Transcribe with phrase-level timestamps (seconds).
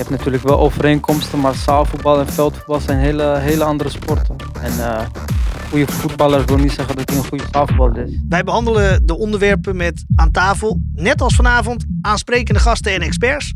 [0.00, 4.36] hebt natuurlijk wel overeenkomsten, maar zaalvoetbal en veldvoetbal zijn hele, hele andere sporten.
[4.60, 5.06] En uh,
[5.68, 8.18] goede voetballers wil niet zeggen dat hij een goede zaalvoetballer is.
[8.28, 13.54] Wij behandelen de onderwerpen met aan tafel, net als vanavond, aansprekende gasten en experts.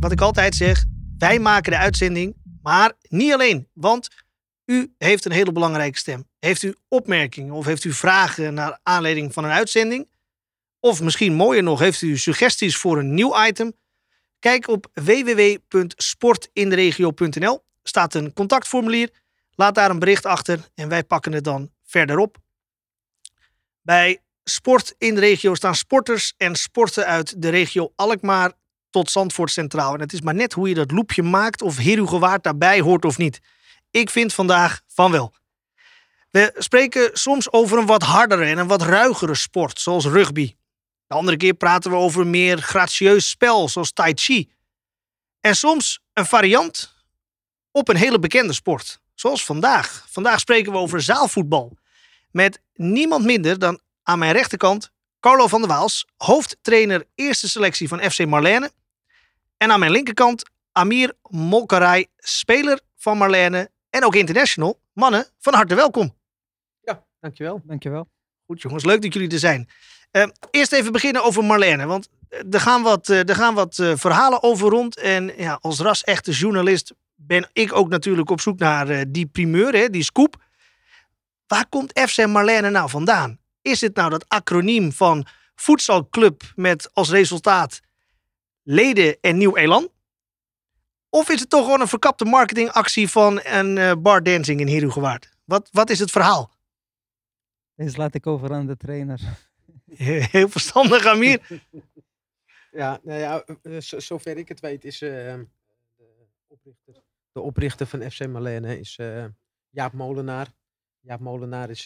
[0.00, 0.84] Wat ik altijd zeg,
[1.18, 3.68] wij maken de uitzending, maar niet alleen.
[3.72, 4.08] Want
[4.64, 6.28] u heeft een hele belangrijke stem.
[6.38, 10.08] Heeft u opmerkingen of heeft u vragen naar aanleiding van een uitzending?
[10.80, 13.72] Of misschien mooier nog, heeft u suggesties voor een nieuw item?
[14.38, 17.64] Kijk op www.sportinderegio.nl.
[17.82, 19.10] Staat een contactformulier.
[19.54, 22.36] Laat daar een bericht achter en wij pakken het dan verder op.
[23.82, 28.52] Bij Sport in de regio staan sporters en sporten uit de regio Alkmaar
[28.90, 29.94] tot Zandvoort Centraal.
[29.94, 33.18] En het is maar net hoe je dat loepje maakt of Herugewaard daarbij hoort of
[33.18, 33.40] niet.
[33.90, 35.34] Ik vind vandaag van wel.
[36.30, 40.54] We spreken soms over een wat hardere en een wat ruigere sport, zoals rugby.
[41.06, 44.50] De andere keer praten we over een meer gracieus spel, zoals Tai Chi.
[45.40, 46.94] En soms een variant
[47.70, 50.06] op een hele bekende sport, zoals vandaag.
[50.08, 51.76] Vandaag spreken we over zaalvoetbal.
[52.30, 58.10] Met niemand minder dan aan mijn rechterkant Carlo van der Waals, hoofdtrainer eerste selectie van
[58.10, 58.70] FC Marlene.
[59.56, 64.80] En aan mijn linkerkant Amir Molkarij, speler van Marlene en ook international.
[64.92, 66.14] Mannen, van harte welkom.
[66.80, 67.62] Ja, dankjewel.
[67.64, 68.08] Dankjewel.
[68.46, 69.68] Goed jongens, leuk dat jullie er zijn.
[70.12, 72.08] Uh, eerst even beginnen over Marlene, want
[72.50, 74.98] er gaan wat, uh, er gaan wat uh, verhalen over rond.
[74.98, 79.90] En ja, als ras-echte journalist ben ik ook natuurlijk op zoek naar die primeur, hè,
[79.90, 80.44] die scoop.
[81.46, 83.38] Waar komt FC Marlene nou vandaan?
[83.62, 87.80] Is het nou dat acroniem van voedselclub met als resultaat
[88.62, 89.88] leden en nieuw elan?
[91.08, 95.30] Of is het toch gewoon een verkapte marketingactie van een uh, bar dancing in Herugewaard?
[95.44, 96.50] Wat, wat is het verhaal?
[97.74, 99.20] Deze laat ik over aan de trainer.
[100.32, 101.40] Heel verstandig, Amir.
[102.72, 105.40] ja, nou ja, eh, zover ik het weet is uh,
[107.32, 109.24] de, oprichter, van FC Marlene is uh,
[109.70, 110.52] Jaap Molenaar.
[111.00, 111.84] Jaap Molenaar is,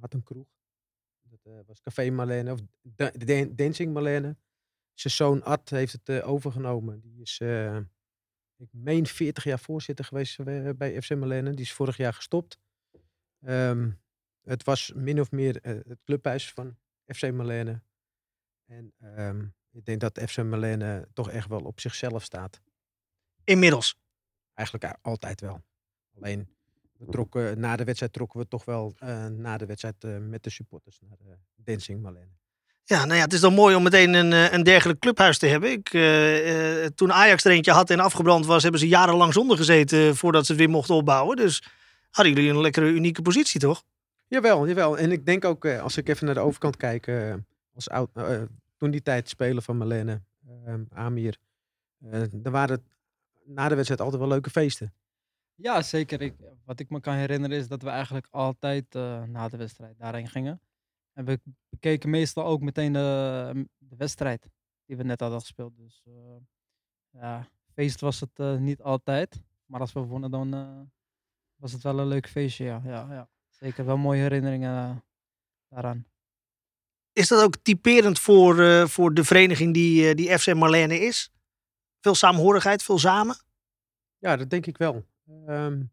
[0.00, 0.46] had een kroeg.
[1.42, 2.60] Dat was Café Marlene, of
[3.54, 4.36] Dancing Marlene.
[4.94, 7.00] Zijn zoon Ad heeft het overgenomen.
[7.00, 7.40] Die is
[8.62, 11.50] ik meen 40 jaar voorzitter geweest eh, bij FC Marlene.
[11.50, 12.58] Die is vorig jaar gestopt.
[13.40, 13.90] Ehm,
[14.42, 16.76] het was min of meer uh, het clubhuis van
[17.06, 17.82] FC Marlene.
[18.66, 22.60] En um, ik denk dat FC Marlene toch echt wel op zichzelf staat.
[23.44, 23.96] Inmiddels?
[24.54, 25.62] Eigenlijk altijd wel.
[26.16, 26.48] Alleen
[26.98, 30.42] we trokken, na de wedstrijd trokken we toch wel uh, na de wedstrijd uh, met
[30.42, 32.40] de supporters naar uh, Dancing Marlene.
[32.84, 35.46] Ja, nou ja, het is dan mooi om meteen een, eh, een dergelijk clubhuis te
[35.46, 35.70] hebben.
[35.70, 40.16] Ik, uh, toen Ajax er eentje had en afgebrand was, hebben ze jarenlang zonder gezeten
[40.16, 41.36] voordat ze het weer mochten opbouwen.
[41.36, 41.62] Dus
[42.10, 43.82] hadden jullie een lekkere, unieke positie, toch?
[44.32, 44.98] Jawel, jawel.
[44.98, 47.12] En ik denk ook, als ik even naar de overkant kijk,
[47.74, 48.10] als oud,
[48.76, 50.22] toen die tijd spelen van Marlene,
[50.88, 51.36] Amir,
[52.30, 52.84] dan waren het
[53.44, 54.94] na de wedstrijd altijd wel leuke feesten.
[55.54, 56.20] Ja, zeker.
[56.20, 56.34] Ik,
[56.64, 58.94] wat ik me kan herinneren is dat we eigenlijk altijd
[59.26, 60.60] na de wedstrijd daarheen gingen.
[61.12, 64.50] En we bekeken meestal ook meteen de, de wedstrijd
[64.84, 65.76] die we net hadden gespeeld.
[65.76, 66.14] Dus uh,
[67.10, 69.42] ja, feest was het niet altijd.
[69.66, 70.50] Maar als we wonnen, dan
[71.56, 72.64] was het wel een leuk feestje.
[72.64, 73.28] Ja, ja, ja.
[73.62, 75.04] Zeker wel mooie herinneringen
[75.68, 76.06] daaraan.
[77.12, 81.32] Is dat ook typerend voor, voor de vereniging die, die FC Marlene is?
[82.00, 83.36] Veel samenhorigheid, veel samen?
[84.18, 85.04] Ja, dat denk ik wel.
[85.46, 85.92] Um,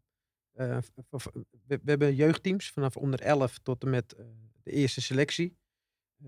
[0.94, 4.14] we, we, hebben jeugdteams vanaf onder 11 tot en met
[4.62, 5.56] de eerste selectie.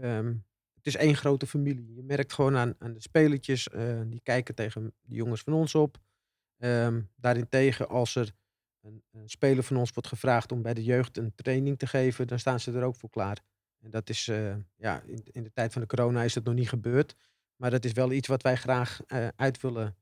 [0.01, 0.45] Um,
[0.75, 1.95] het is één grote familie.
[1.95, 5.75] Je merkt gewoon aan, aan de spelertjes, uh, die kijken tegen de jongens van ons
[5.75, 5.99] op.
[6.59, 8.33] Um, daarentegen, als er
[8.83, 12.27] een, een, speler van ons wordt gevraagd om bij de jeugd een training te geven,
[12.27, 13.39] dan staan ze er ook voor klaar.
[13.81, 16.55] En dat is, uh, ja, in, in, de tijd van de corona is dat nog
[16.55, 17.15] niet gebeurd.
[17.57, 19.97] Maar dat is wel iets wat wij graag uh, uit willen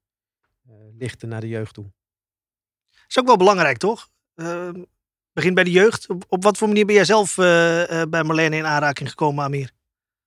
[0.96, 1.84] lichten naar de jeugd toe.
[2.90, 4.10] Dat is ook wel belangrijk, toch?
[4.34, 4.82] Ehm,
[5.32, 6.08] begin bij de jeugd.
[6.08, 9.44] Op, op wat voor manier ben jij zelf uh, uh, bij Marlene in aanraking gekomen,
[9.44, 9.72] Amir?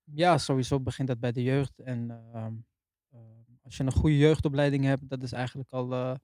[0.04, 1.80] Ja, sowieso begint dat bij de jeugd.
[1.80, 2.46] En uh,
[3.64, 6.18] als je een goede jeugdopleiding hebt, dat is eigenlijk al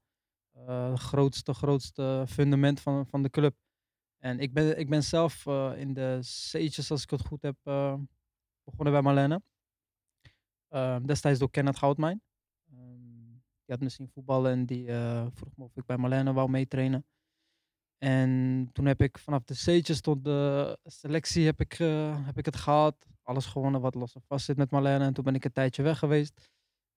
[0.66, 3.56] het grootste, grootste fundament van, van de club.
[4.18, 5.46] En ik ben, ik ben zelf
[5.76, 7.58] in de C'tjes, als ik het goed heb,
[8.64, 9.42] begonnen bij Marlene.
[10.68, 12.22] Ehm, destijds door Kenneth Goudmijn.
[12.72, 13.28] Ehm,
[13.66, 14.86] die had misschien voetballen en die
[15.34, 17.06] vroeg me of ik bij Marlene wou meetrainen.
[17.98, 21.74] En toen heb ik vanaf de C'tjes tot de selectie heb ik,
[22.26, 23.08] heb ik het gehad.
[23.24, 25.04] Alles gewonnen wat los en vast zit met Marlene.
[25.04, 26.50] En toen ben ik een tijdje weg geweest.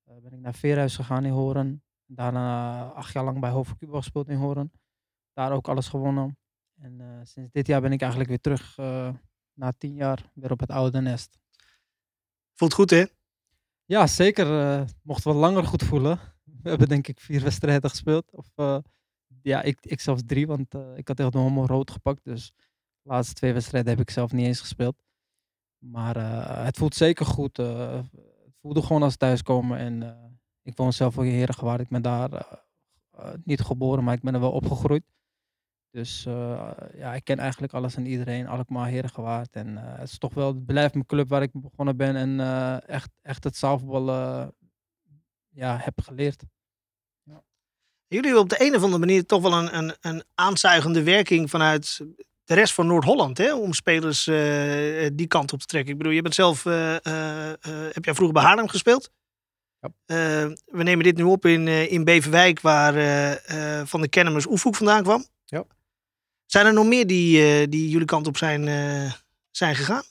[0.04, 1.82] Ben ik naar Veerhuis gegaan in Horen.
[2.14, 4.72] Daarna acht jaar lang bij Hoofd Cuba gespeeld in Horen.
[5.32, 6.38] Daar ook alles gewonnen.
[6.74, 8.76] En uh, sinds dit jaar ben ik eigenlijk weer terug,
[9.52, 11.38] na tien jaar, weer op het oude nest.
[12.54, 13.04] Voelt goed hè?
[13.84, 14.46] Ja, zeker.
[15.02, 16.18] mocht wel langer goed voelen.
[16.62, 18.30] We hebben denk ik vier wedstrijden gespeeld.
[18.30, 18.78] Of eh,
[19.42, 22.24] ja, ik, ik zelfs drie, want eh, ik had echt nog helemaal rood gepakt.
[22.24, 22.52] Dus
[23.02, 25.02] de laatste twee wedstrijden heb ik zelf niet eens gespeeld.
[25.78, 27.58] Maar eh, het voelt zeker goed.
[27.58, 27.94] eh,
[28.44, 29.78] het voelde gewoon als thuiskomen.
[29.78, 30.24] En eh,
[30.62, 31.80] ik woon zelf ook in Herengewaard.
[31.80, 32.40] Ik ben daar eh,
[33.10, 35.04] eh, niet geboren, maar ik ben er wel opgegroeid.
[35.90, 38.46] Dus eh, ja, ik ken eigenlijk alles en iedereen.
[38.46, 39.56] Alkmaar, Herengewaard.
[39.56, 42.16] En het is toch wel, het blijft mijn club waar ik begonnen ben.
[42.16, 42.40] En
[42.86, 44.54] echt, echt het zaalvoetballen
[45.48, 46.42] ja, heb geleerd.
[48.06, 51.50] Jullie hebben op de een of andere manier toch wel een, een, een aanzuigende werking
[51.50, 52.00] vanuit
[52.44, 53.38] de rest van Noord-Holland.
[53.38, 54.24] hè, Om spelers
[55.12, 55.92] die kant op te trekken.
[55.92, 59.10] Ik bedoel, je bent zelf, heb jij vroeger bij Haarlem gespeeld?
[59.82, 59.92] Ja.
[60.06, 64.08] Eh, we nemen dit nu op in, eh, in Beverwijk, waar eh, eh, Van de
[64.08, 65.24] Kennemers Oefhoek vandaan kwam.
[65.44, 65.64] Ja.
[66.46, 69.12] Zijn er nog meer die, eh, die jullie kant op zijn, eh,
[69.50, 70.02] zijn gegaan?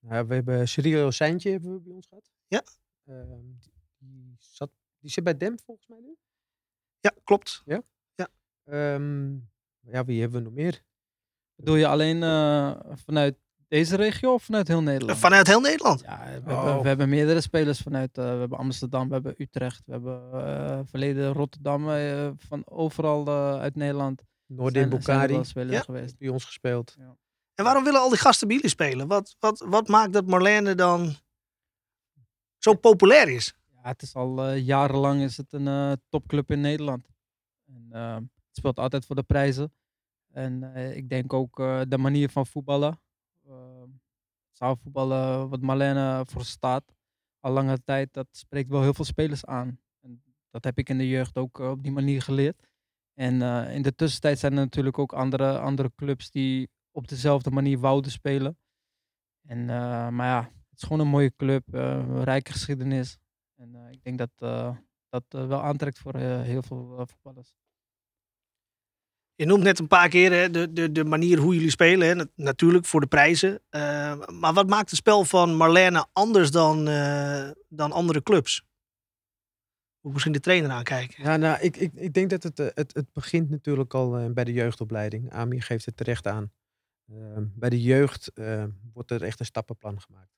[0.00, 2.30] Nou, we hebben Cyril Seintje hebben we bij ons gehad.
[2.46, 2.62] Ja.
[3.06, 3.40] Ehm,
[3.98, 4.70] die, zat,
[5.00, 6.16] die zit bij Dem volgens mij nu.
[7.00, 7.62] Ja, klopt.
[8.64, 9.32] Ehm,
[9.80, 10.82] ja, wie hebben we nog meer?
[11.54, 13.36] Bedoel je alleen eh, vanuit
[13.68, 15.18] deze regio of vanuit heel Nederland?
[15.18, 16.00] Vanuit heel Nederland.
[16.00, 16.80] Ja, we, hebben, Oh.
[16.82, 18.18] we hebben meerdere spelers vanuit.
[18.18, 23.26] eh, we hebben Amsterdam, we hebben Utrecht, we hebben eh, verleden Rotterdam, eh, van overal
[23.26, 24.22] eh, uit Nederland.
[24.46, 25.80] Noordin Bukari Ja.
[25.82, 26.18] geweest.
[26.18, 26.96] bij ons gespeeld.
[27.54, 29.06] En waarom willen al die gasten bij jullie spelen?
[29.06, 31.14] Wat, wat, wat maakt dat Marlene dan
[32.58, 33.54] zo populair is?
[33.74, 37.06] Ja, het is al eh, jarenlang is het een eh, topclub in Nederland.
[37.66, 39.72] En, eh, het speelt altijd voor de prijzen.
[40.32, 43.00] En eh, ik denk ook eh, de manier van voetballen.
[44.54, 46.94] Uh, zaalvoetballen, wat Marlene voor staat.
[47.40, 49.80] Al lange tijd, dat spreekt wel heel veel spelers aan.
[50.00, 52.68] En dat heb ik in de jeugd ook eh, op die manier geleerd.
[53.14, 57.50] En eh, in de tussentijd zijn er natuurlijk ook andere, andere clubs die op dezelfde
[57.50, 58.58] manier wouden spelen.
[59.48, 63.18] En, eh, maar ja, het is gewoon een mooie club, eh, een rijke geschiedenis.
[63.54, 64.76] En eh, ik denk dat eh,
[65.08, 67.54] dat eh, wel aantrekt voor eh, heel veel eh, voetballers.
[69.36, 72.08] Je noemt net een paar keer de, de, de manier hoe jullie spelen.
[72.08, 72.14] Hè.
[72.14, 73.62] Nat- Natuurlijk voor de prijzen.
[73.68, 78.64] Eh, maar wat maakt het spel van Marlene anders dan, eh, dan andere clubs?
[80.00, 81.22] Moet misschien de trainer aankijken.
[81.24, 84.44] Ja, nou, ik, ik, ik denk dat het, eh, het, het begint natuurlijk al bij
[84.44, 85.32] de jeugdopleiding.
[85.32, 86.52] Ami geeft het terecht aan.
[87.54, 88.32] Bij de jeugd
[88.92, 90.32] wordt er echt een stappenplan gemaakt.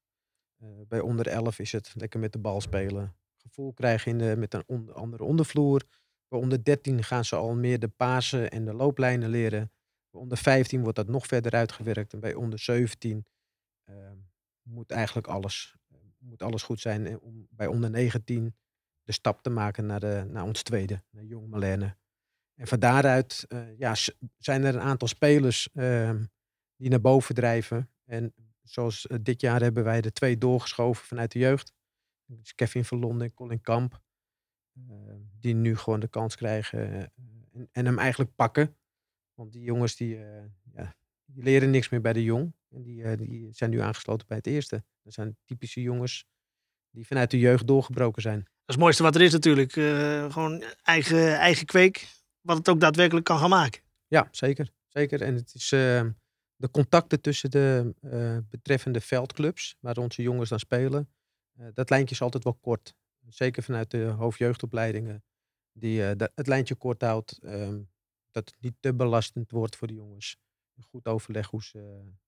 [0.88, 3.16] Bij onder 11 is het lekker met de bal spelen.
[3.37, 5.82] Gevoel krijgen in de, met een andere ondervloer.
[6.28, 9.73] Bij onder 13 gaan ze al meer de pasen en de looplijnen leren.
[10.11, 12.12] Bij onder 15 wordt dat nog verder uitgewerkt.
[12.12, 13.26] En bij onder 17
[13.84, 14.17] ehm,
[14.62, 15.76] moet eigenlijk alles,
[16.19, 17.06] moet alles goed zijn.
[17.06, 18.55] En om bij onder 19
[19.02, 21.96] de stap te maken naar, de, naar ons tweede, naar Jong Marlene.
[22.55, 23.94] En van daaruit eh, ja,
[24.38, 26.25] zijn er een aantal spelers ehm,
[26.76, 27.90] die naar boven drijven.
[28.05, 31.75] En zoals eh, dit jaar hebben wij er twee doorgeschoven vanuit de jeugd.
[32.25, 34.05] Dus Kevin van Londen en Colin Kamp.
[34.88, 35.14] Eh,
[35.46, 37.00] die nu gewoon de kans krijgen eh,
[37.52, 38.76] en, en hem eigenlijk pakken.
[39.34, 40.44] Want die jongens die, eh,
[40.75, 42.55] ja, die leren niks meer bij de jong.
[42.70, 44.84] En die, eh, die zijn nu aangesloten bij het eerste.
[45.02, 46.26] Dat zijn typische jongens
[46.90, 48.38] die vanuit de jeugd doorgebroken zijn.
[48.38, 49.73] Dat is het mooiste wat er is natuurlijk.
[50.32, 52.08] Gewoon eigen, eigen kweek.
[52.40, 53.82] Wat het ook daadwerkelijk kan gaan maken.
[54.06, 54.73] Ja, zeker.
[54.87, 55.23] zeker.
[55.23, 57.94] En het is de contacten tussen de
[58.50, 61.08] betreffende veldclubs, waar onze jongens dan spelen,
[61.75, 62.95] dat lijntje is altijd wel kort.
[63.28, 65.25] Zeker vanuit de hoofdjeugdopleidingen,
[65.73, 67.80] die eh, het lijntje kort houdt, ehm,
[68.30, 70.37] dat het niet te belastend wordt voor de jongens.
[70.80, 71.78] Goed overleg hoe ze,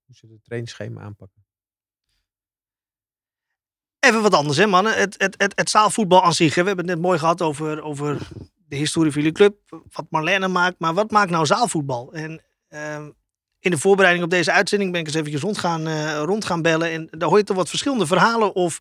[0.04, 1.46] hoe ze het trainingsschema aanpakken.
[3.98, 4.98] Even wat anders, hè, mannen.
[4.98, 6.54] Het, het, het, zaalvoetbal aan zich.
[6.54, 9.56] We hebben het net mooi gehad over, over de historie van jullie club.
[9.68, 10.78] Wat Marlene maakt.
[10.78, 12.12] Maar wat maakt nou zaalvoetbal?
[12.12, 13.10] En ehm,
[13.58, 16.62] in de voorbereiding op deze uitzending ben ik eens eventjes rond gaan, eh, rond gaan
[16.62, 16.90] bellen.
[16.90, 18.54] En daar hoor je toch wat verschillende verhalen.
[18.54, 18.78] Of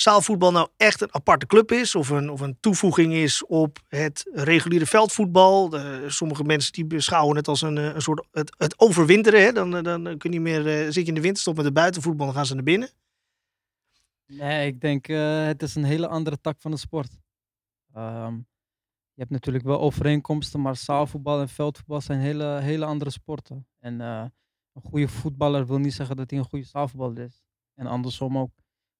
[0.00, 1.94] zaalvoetbal nou echt een aparte club is.
[1.94, 5.68] Of een, of een toevoeging is op het reguliere veldvoetbal.
[5.68, 9.42] De, sommige mensen die beschouwen het als een, eh, een soort het, het overwinteren.
[9.42, 9.52] Hè.
[9.52, 12.26] Dan, eh, dan kun je meer, eh, zit je in de winterstop met de buitenvoetbal.
[12.26, 12.90] Dan gaan ze naar binnen.
[14.26, 15.06] Nee, ik denk
[15.46, 17.18] het is een hele andere tak van de sport.
[17.96, 18.46] Um,
[19.12, 23.66] je hebt natuurlijk wel overeenkomsten, maar zaalvoetbal en veldvoetbal zijn hele, hele andere sporten.
[23.78, 27.42] En een goede voetballer wil niet zeggen dat hij een goede zaalvoetballer is.
[27.74, 28.50] En andersom ook.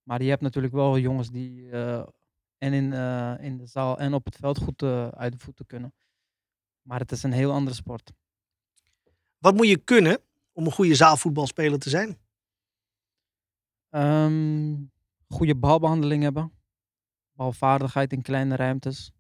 [0.09, 2.07] Maar je hebt natuurlijk wel jongens die uh,
[2.59, 2.93] en in,
[3.41, 5.95] in de zaal en op het veld goed uit de voeten kunnen.
[6.83, 8.13] Maar het is een heel andere sport.
[9.39, 10.21] Wat moet je kunnen
[10.53, 12.19] om een goede zaalvoetbalspeler te zijn?
[13.91, 14.91] Um,
[15.27, 16.53] goede balbehandeling hebben.
[17.33, 19.13] Balvaardigheid in kleine ruimtes.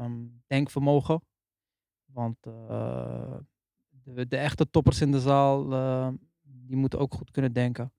[0.00, 1.22] Um, denkvermogen.
[2.04, 5.68] Want de, de, echte toppers in de zaal,
[6.42, 7.92] die moeten ook goed kunnen denken.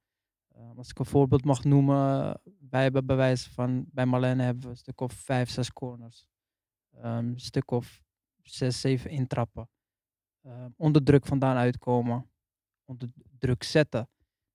[0.73, 2.39] Uh, als ik een voorbeeld mag noemen,
[2.69, 6.25] wij hebben bewijs van, bij Marlene hebben we een stuk of vijf, zes corners.
[6.91, 8.01] Ehm, een stuk of
[8.41, 9.69] zes, zeven intrappen.
[10.41, 12.29] Ehm, onder druk vandaan uitkomen.
[12.85, 14.09] Onder druk zetten.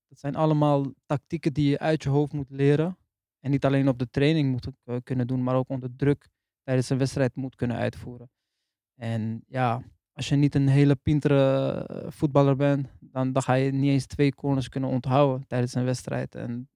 [0.09, 2.99] Dat zijn allemaal tactieken die je uit je hoofd moet leren.
[3.41, 6.29] En niet alleen op de training moet eh, kunnen doen, maar ook onder druk
[6.63, 8.31] tijdens een wedstrijd moet kunnen uitvoeren.
[8.95, 9.83] En ja,
[10.13, 14.07] als je niet een hele pintere eh, voetballer bent, dan, dan ga je niet eens
[14.07, 16.35] twee corners kunnen onthouden tijdens een wedstrijd.
[16.35, 16.69] En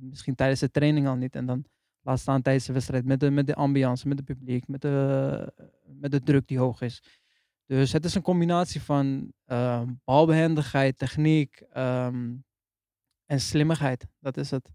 [0.00, 1.36] misschien tijdens de training al niet.
[1.36, 1.64] En dan
[2.02, 5.52] laat staan tijdens de wedstrijd met de, met de ambiance, met het publiek, met de,
[5.84, 7.02] met de druk die hoog is.
[7.66, 12.34] Dus het is een combinatie van uh, balbehendigheid, techniek ehm,
[13.26, 14.06] en slimmigheid.
[14.20, 14.72] Dat is het.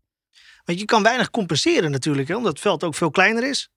[0.64, 3.70] Want je kan weinig compenseren natuurlijk, hè, omdat het veld ook veel kleiner is.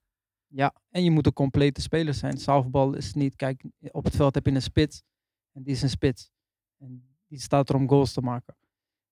[0.46, 2.38] Ja, en je moet een complete speler zijn.
[2.38, 5.02] Zaalvoetbal is niet, kijk, op het veld heb je een spits.
[5.52, 6.30] En die is een spits.
[6.82, 8.56] En die staat er om goals te maken.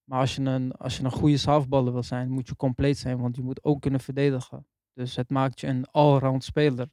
[0.05, 3.21] Maar als je een, als je een goede zaalvoetballer wil zijn, moet je compleet zijn.
[3.21, 4.67] Want je moet ook kunnen verdedigen.
[4.93, 6.89] Dus het maakt je een allround speler.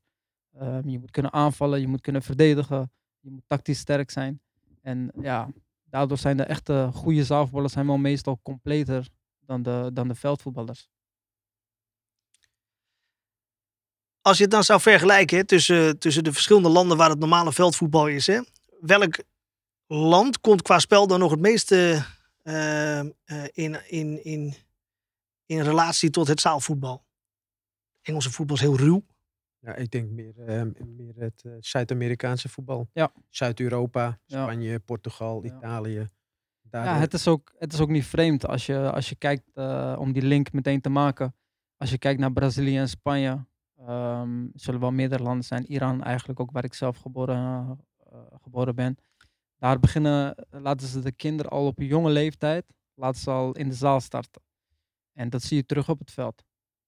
[0.53, 2.91] Ehm, je moet kunnen aanvallen, je moet kunnen verdedigen.
[3.19, 4.41] Je moet tactisch sterk zijn.
[4.81, 5.49] En ja,
[5.83, 9.07] daardoor zijn de echte goede zaalvoetballers wel meestal completer
[9.39, 10.89] dan de, dan de veldvoetballers.
[14.21, 18.07] Als je het dan zou vergelijken tussen, tussen de verschillende landen waar het normale veldvoetbal
[18.07, 18.41] is, hè,
[18.79, 19.23] welk
[19.87, 22.05] land komt qua spel dan nog het meeste
[22.43, 23.09] uh, uh,
[23.51, 24.53] in, in, in,
[25.45, 27.05] in relatie tot het zaalvoetbal?
[28.01, 29.05] Engelse voetbal is heel ruw.
[29.59, 32.89] Ja, ik denk meer, uh, meer het Zuid-Amerikaanse voetbal.
[32.93, 33.11] Ja.
[33.29, 34.77] Zuid-Europa, Spanje, ja.
[34.77, 35.55] Portugal, Ja.
[35.55, 36.07] Italië.
[36.71, 39.95] Ja, het is ook, het is ook niet vreemd als je, als je kijkt, eh,
[39.99, 41.35] om die link meteen te maken.
[41.77, 43.45] Als je kijkt naar Brazilië en Spanje,
[43.77, 45.71] ehm, zullen wel meerdere landen zijn.
[45.71, 48.97] Iran eigenlijk ook, waar ik zelf geboren, eh, geboren ben.
[49.57, 53.75] Daar beginnen, laten ze de kinderen al op jonge leeftijd, laten ze al in de
[53.75, 54.41] zaal starten.
[55.13, 56.43] En dat zie je terug op het veld.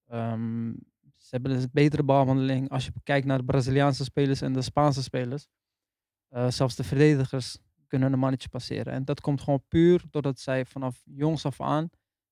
[0.06, 0.72] Ehm,
[1.16, 2.70] ze hebben dus een betere balhandeling.
[2.70, 5.48] Als je kijkt naar de Braziliaanse spelers en de Spaanse spelers,
[6.28, 8.92] eh, zelfs de verdedigers kunnen een mannetje passeren.
[8.92, 11.90] En dat komt gewoon puur doordat zij vanaf jongs af aan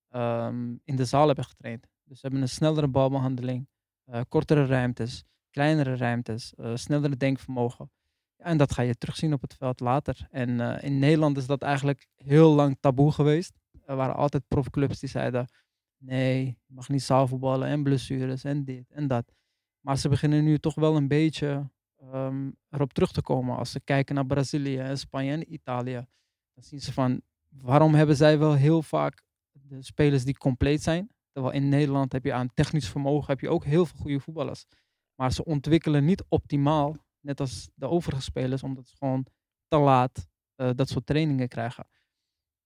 [0.08, 1.86] ehm, in de zaal hebben getraind.
[2.04, 3.68] Dus ze hebben een snellere balbehandeling,
[4.06, 7.90] uh, kortere ruimtes, kleinere ruimtes, uh, snellere denkvermogen.
[8.38, 10.26] En dat ga je terugzien op het veld later.
[10.30, 13.52] En uh, in Nederland is dat eigenlijk heel lang taboe geweest.
[13.84, 15.48] Er waren altijd profclubs die zeiden,
[15.96, 19.32] nee, je mag niet zaalvoetballen en blessures en dit en dat.
[19.80, 21.70] Maar ze beginnen nu toch wel een beetje
[22.14, 23.56] um, erop terug te komen.
[23.56, 26.06] Als ze kijken naar Brazilië en Spanje en Italië,
[26.54, 31.10] dan zien ze van waarom hebben zij wel heel vaak de spelers die compleet zijn.
[31.32, 34.66] Terwijl in Nederland heb je aan technisch vermogen heb je ook heel veel goede voetballers.
[35.14, 36.96] Maar ze ontwikkelen niet optimaal,
[37.28, 39.26] net als de overige spelers, omdat ze gewoon
[39.66, 41.86] te laat uh, dat soort trainingen krijgen.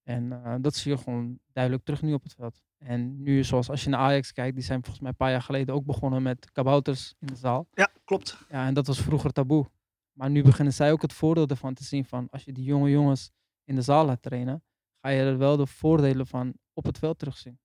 [0.03, 2.63] En uh, dat zie je gewoon duidelijk terug nu op het veld.
[2.79, 5.43] En nu, zoals als je naar Ajax kijkt, die zijn volgens mij een paar jaar
[5.43, 7.69] geleden ook begonnen met kabouters in de zaal.
[7.73, 8.39] Ja, klopt.
[8.49, 9.71] Ja, en dat was vroeger taboe.
[10.13, 12.91] Maar nu beginnen zij ook het voordeel ervan te zien van als je die jonge
[12.91, 13.31] jongens
[13.65, 14.65] in de zaal laat trainen,
[15.01, 17.61] ga je er wel de voordelen van op het veld terugzien.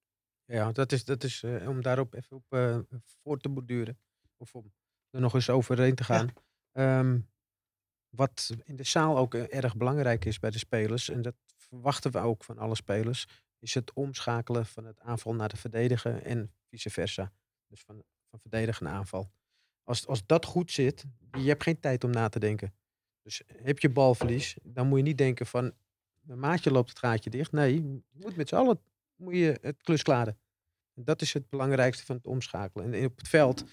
[0.45, 2.79] Ja, dat is, dat is uh, om daarop even op uh,
[3.21, 3.99] voor te borduren.
[4.37, 4.73] Of om
[5.09, 6.25] er nog eens overheen te gaan.
[6.25, 6.45] Ja.
[6.77, 7.29] Um,
[8.09, 12.11] wat in de zaal ook uh, erg belangrijk is bij de spelers, en dat verwachten
[12.11, 13.27] we ook van alle spelers,
[13.59, 17.31] is het omschakelen van het aanval naar de verdedigen en vice versa.
[17.67, 19.31] Dus van, van verdedigen naar aanval.
[19.83, 22.73] Als, als dat goed zit, je hebt geen tijd om na te denken.
[23.21, 25.73] Dus heb je balverlies, dan moet je niet denken van
[26.21, 27.51] mijn maatje loopt het gaatje dicht.
[27.51, 28.79] Nee, je moet met z'n allen
[29.15, 30.37] moet je het klus klaren.
[30.93, 32.93] En dat is het belangrijkste van het omschakelen.
[32.93, 33.63] En op het veld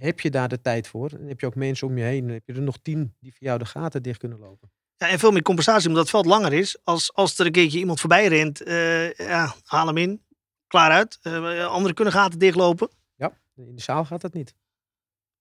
[0.00, 1.10] heb je daar de tijd voor.
[1.10, 2.24] En heb je ook mensen om je heen.
[2.24, 4.70] Dan heb je er nog tien die voor jou de gaten dicht kunnen lopen.
[4.96, 6.78] Ja, en veel meer compensatie omdat het veld langer is.
[6.84, 10.24] Als, als er een keertje iemand voorbij rent, uh, ja, haal hem in.
[10.66, 11.18] Klaar uit.
[11.22, 12.90] Uh, anderen kunnen gaten dichtlopen.
[13.14, 14.54] Ja, in de zaal gaat dat niet.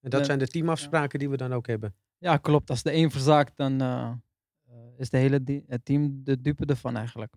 [0.02, 0.26] En dat ja.
[0.26, 1.18] zijn de teamafspraken ja.
[1.20, 1.96] die we dan ook hebben.
[2.18, 2.70] Ja, klopt.
[2.70, 4.12] Als de een verzaakt, dan uh,
[4.98, 7.34] is de hele die, het team de dupe ervan eigenlijk.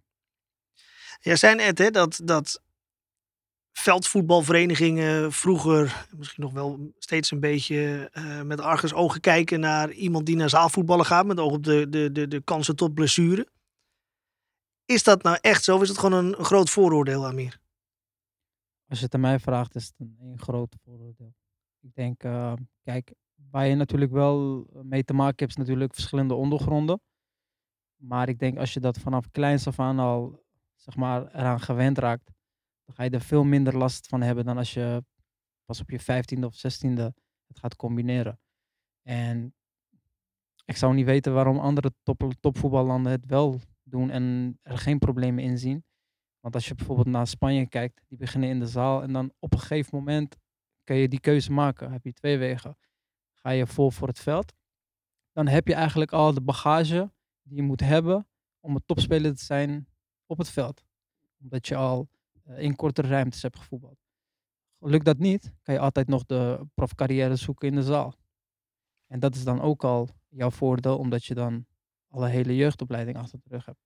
[1.20, 2.62] Jij zei net hè, dat, dat
[3.72, 10.26] veldvoetbalverenigingen vroeger misschien nog wel steeds een beetje uh, met argus ogen kijken naar iemand
[10.26, 13.48] die naar zaalvoetballen gaat met oog op de, de, de, de kansen tot blessure.
[14.84, 15.74] Is dat nou echt zo?
[15.74, 17.60] Of is het gewoon een, groot vooroordeel, Amir?
[18.88, 21.34] Als je het aan mij vraagt, is het een, een groot vooroordeel.
[21.80, 22.52] Ik denk, uh,
[22.82, 23.12] kijk,
[23.50, 27.00] waar je natuurlijk wel mee te maken hebt, natuurlijk verschillende ondergronden.
[27.96, 31.98] Maar ik denk als je dat vanaf kleins af aan al, zeg maar, eraan gewend
[31.98, 32.30] raakt,
[32.84, 35.04] dan ga je er veel minder last van hebben dan als je
[35.64, 37.14] pas op je vijftiende of zestiende
[37.46, 38.40] het gaat combineren.
[39.02, 39.54] En
[40.64, 45.44] ik zou niet weten waarom andere top, topvoetballanden het wel doen en er geen problemen
[45.44, 45.84] in zien.
[46.40, 49.52] Want als je bijvoorbeeld naar Spanje kijkt, die beginnen in de zaal en dan op
[49.52, 50.36] een gegeven moment
[50.84, 51.92] kun je die keuze maken.
[51.92, 52.76] Heb je twee wegen.
[53.32, 54.52] Ga je vol voor het veld.
[55.32, 57.12] Dan heb je eigenlijk al de bagage
[57.42, 58.28] die je moet hebben
[58.60, 59.88] om een topspeler te zijn
[60.26, 60.84] op het veld.
[61.38, 62.08] Omdat je al
[62.56, 63.98] in kortere ruimtes hebt gevoetbald.
[64.78, 68.14] Lukt dat niet, kan je altijd nog de profcarrière zoeken in de zaal.
[69.06, 71.66] En dat is dan ook al jouw voordeel, omdat je dan
[72.08, 73.78] al een hele jeugdopleiding achter de rug hebt.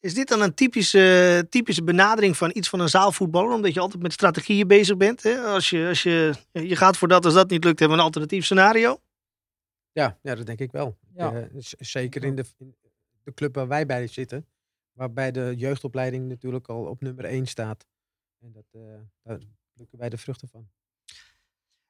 [0.00, 3.54] Is dit dan een typische, typische benadering van iets van een zaalvoetballer?
[3.54, 5.22] Omdat je altijd met strategieën bezig bent.
[5.22, 5.38] Hè?
[5.40, 8.08] Als, je, als je, je gaat voor dat, als dat niet lukt, hebben we een
[8.08, 9.00] alternatief scenario.
[9.92, 10.98] Ja, ja dat denk ik wel.
[11.14, 11.32] Ja.
[11.32, 11.44] Uh,
[11.78, 12.74] zeker in de, in
[13.22, 14.46] de club waar wij bij zitten.
[14.92, 17.86] Waarbij de jeugdopleiding natuurlijk al op nummer 1 staat.
[18.38, 19.38] En dat, uh, daar
[19.72, 20.68] plukken wij de vruchten van.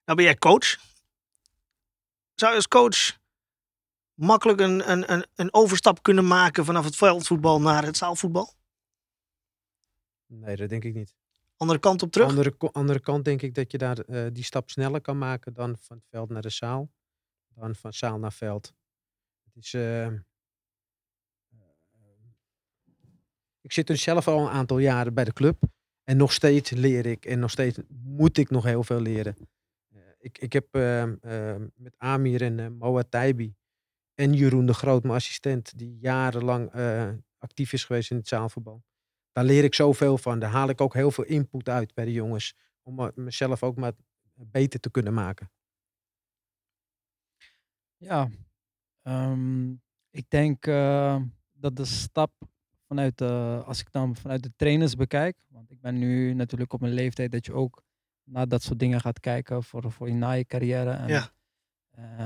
[0.05, 0.77] Nou ben jij coach.
[2.35, 3.19] Zou je als coach
[4.15, 8.55] makkelijk een, een, een, een overstap kunnen maken vanaf het veldvoetbal naar het zaalvoetbal?
[10.27, 11.17] Nee, dat denk ik niet.
[11.57, 12.29] Andere kant op terug?
[12.29, 15.79] Andere, andere kant denk ik dat je daar uh, die stap sneller kan maken dan
[15.79, 16.91] van het veld naar de zaal.
[17.49, 18.75] Dan van zaal naar veld.
[19.45, 20.07] Het is, uh,
[23.61, 25.63] ik zit er zelf al een aantal jaren bij de club.
[26.09, 27.25] En nog steeds leer ik.
[27.25, 29.37] En nog steeds moet ik nog heel veel leren.
[29.95, 30.73] Uh, ik, ik heb
[31.75, 33.55] met Amir en Moa Taibi
[34.15, 38.85] en Jeroen de Groot, mijn assistent, die jarenlang uh, actief is geweest in het zaalvoetbal.
[39.33, 40.39] Daar leer ik zoveel van.
[40.39, 42.57] Daar haal ik ook heel veel input uit bij de jongens.
[42.83, 43.93] Om mezelf ook maar
[44.35, 45.51] beter te kunnen maken.
[47.97, 48.31] Ja,
[49.03, 51.23] um, ik denk uh,
[51.53, 52.33] dat de stap
[52.89, 56.81] vanuit de, als ik dan vanuit de trainers bekijk, want ik ben nu natuurlijk op
[56.81, 57.83] mijn leeftijd dat je ook
[58.25, 60.91] naar dat soort dingen gaat kijken voor, voor je na je carrière.
[60.91, 61.31] En, ja.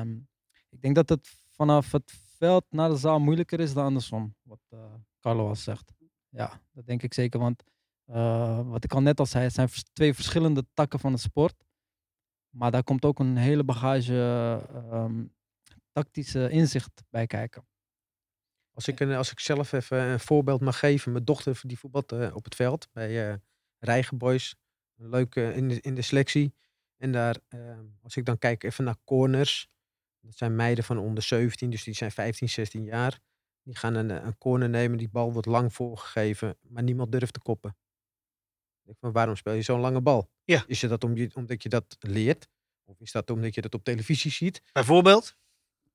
[0.00, 0.28] Um,
[0.68, 4.34] ik denk dat het vanaf het veld naar de zaal moeilijker is dan andersom.
[4.42, 5.92] Wat uh, Carlo al zegt.
[6.28, 7.40] Ja, dat denk ik zeker.
[7.40, 7.62] Want
[8.06, 11.64] uh, wat ik al net al zei, het zijn twee verschillende takken van de sport.
[12.48, 14.14] Maar daar komt ook een hele bagage
[14.92, 15.34] um,
[15.92, 17.64] tactische inzicht bij kijken.
[18.74, 21.12] Als ik, als ik zelf even een voorbeeld mag geven.
[21.12, 23.34] Mijn dochter die voetbalt uh, op het veld bij uh,
[23.78, 24.54] Rijgenboys.
[24.94, 26.54] Leuk in, de, in de selectie.
[26.96, 27.36] En daar,
[28.02, 29.70] als ik dan kijk even naar corners.
[30.20, 33.20] Dat zijn meiden van onder 17, dus die zijn 15, 16 jaar.
[33.62, 37.40] Die gaan een, een corner nemen, die bal wordt lang voorgegeven, maar niemand durft te
[37.40, 37.76] koppen.
[38.84, 40.30] Ik van, waarom speel je zo'n lange bal?
[40.44, 40.64] Ja.
[40.66, 42.48] Is dat om je, omdat je dat leert?
[42.84, 44.62] Of is dat omdat je dat op televisie ziet?
[44.72, 45.36] Bijvoorbeeld?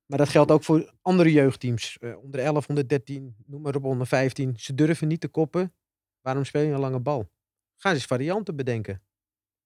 [0.08, 1.96] Maar dat geldt ook voor andere jeugdteams.
[2.00, 4.54] Uh, onder 11, onder 13, noem maar op, onder 15.
[4.58, 5.74] Ze durven niet te koppen.
[6.20, 7.30] Waarom speel je een lange bal?
[7.76, 9.02] Ga eens varianten bedenken.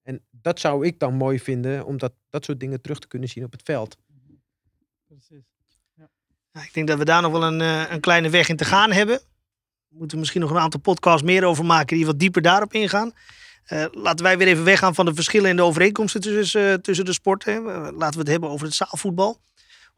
[0.03, 3.29] En dat zou ik dan mooi vinden, om dat, dat soort dingen terug te kunnen
[3.29, 3.97] zien op het veld
[5.13, 5.47] precies.
[5.95, 6.09] Ja.
[6.53, 8.65] Nou, ik denk dat we daar nog wel een, uh, een kleine weg in te
[8.65, 9.21] gaan hebben.
[9.89, 13.13] We moeten misschien nog een aantal podcasts meer over maken die wat dieper daarop ingaan.
[13.69, 17.13] Uh, laten wij weer even weggaan van de verschillen en de overeenkomsten tussen, tussen de
[17.13, 17.63] sporten.
[17.95, 19.41] laten we het hebben over het zaalvoetbal.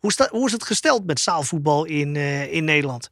[0.05, 2.17] Hoe, hoe is het gesteld met zaalvoetbal in,
[2.51, 3.11] in Nederland?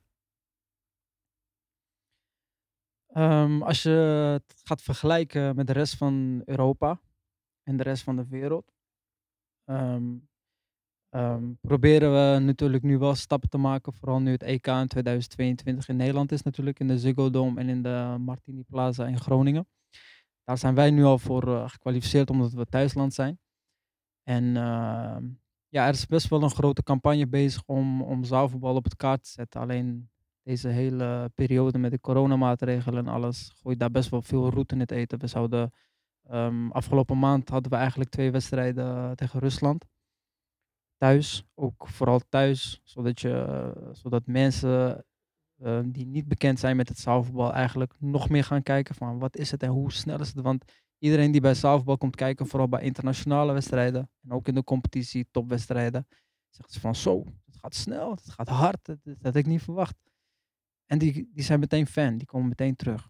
[3.17, 3.91] Um, als je
[4.33, 7.01] het gaat vergelijken met de rest van Europa
[7.63, 8.73] en de rest van de wereld,
[9.65, 10.31] um,
[11.15, 13.93] Um, proberen we natuurlijk nu wel stappen te maken.
[13.93, 16.79] Vooral nu het EK in 2022 in Nederland is natuurlijk.
[16.79, 19.69] In de Ziggo Dome en in de Martini Plaza in Groningen.
[20.45, 23.39] Daar zijn wij nu al voor uh, gekwalificeerd omdat we thuisland zijn.
[24.23, 24.57] En
[25.73, 29.23] ja, er is best wel een grote campagne bezig om, om zaalvoetbal op het kaart
[29.25, 29.61] te zetten.
[29.61, 30.11] Alleen
[30.43, 34.81] deze hele periode met de coronamaatregelen en alles gooit daar best wel veel roet in
[34.81, 35.19] het eten.
[35.19, 35.73] We zouden
[36.31, 39.85] um, afgelopen maand hadden we eigenlijk twee wedstrijden tegen Rusland
[40.97, 45.05] thuis, ook vooral thuis, zodat, je, zodat mensen
[45.63, 49.37] uh, die niet bekend zijn met het zaalvoetbal eigenlijk nog meer gaan kijken van wat
[49.37, 50.41] is het en hoe snel is het.
[50.41, 50.65] Want
[51.03, 55.27] iedereen die bij zaalvoetbal komt kijken, vooral bij internationale wedstrijden en ook in de competitie,
[55.31, 56.07] topwedstrijden,
[56.49, 59.63] zegt ze van zo, het gaat snel, het gaat hard, dat, dat had ik niet
[59.63, 59.97] verwacht.
[60.87, 63.09] En die, die zijn meteen fan, die komen meteen terug.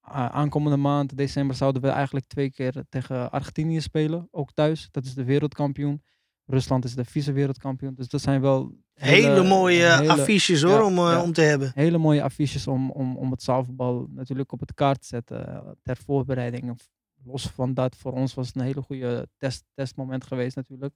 [0.00, 4.88] aankomende maand, december, zouden we eigenlijk twee keer tegen Argentinië spelen, ook thuis.
[4.90, 6.02] Dat is de wereldkampioen.
[6.44, 7.94] Rusland is de vice-wereldkampioen.
[7.94, 8.74] Dus dat zijn wel...
[8.94, 11.72] Hele, mooie affiches hoor, om, ja, om te hebben.
[11.74, 15.48] Hele mooie affiches om, om, om het zaalvoetbal natuurlijk op het kaart te zetten.
[15.48, 16.80] Eh, ter voorbereiding.
[17.24, 20.94] Los van dat, voor ons was het een hele goede test, testmoment geweest natuurlijk.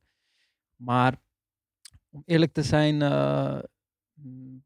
[0.77, 1.21] Maar
[2.11, 3.59] om eerlijk te zijn, uh,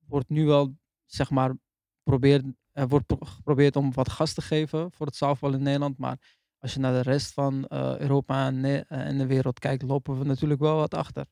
[0.06, 1.54] wordt nu wel, zeg maar,
[2.02, 5.98] probeer, er wordt geprobeerd om wat gas te geven voor het zaalvoetbal in Nederland.
[5.98, 10.18] Maar als je naar de rest van uh, Europa en, en, de wereld kijkt, lopen
[10.18, 11.26] we natuurlijk wel wat achter.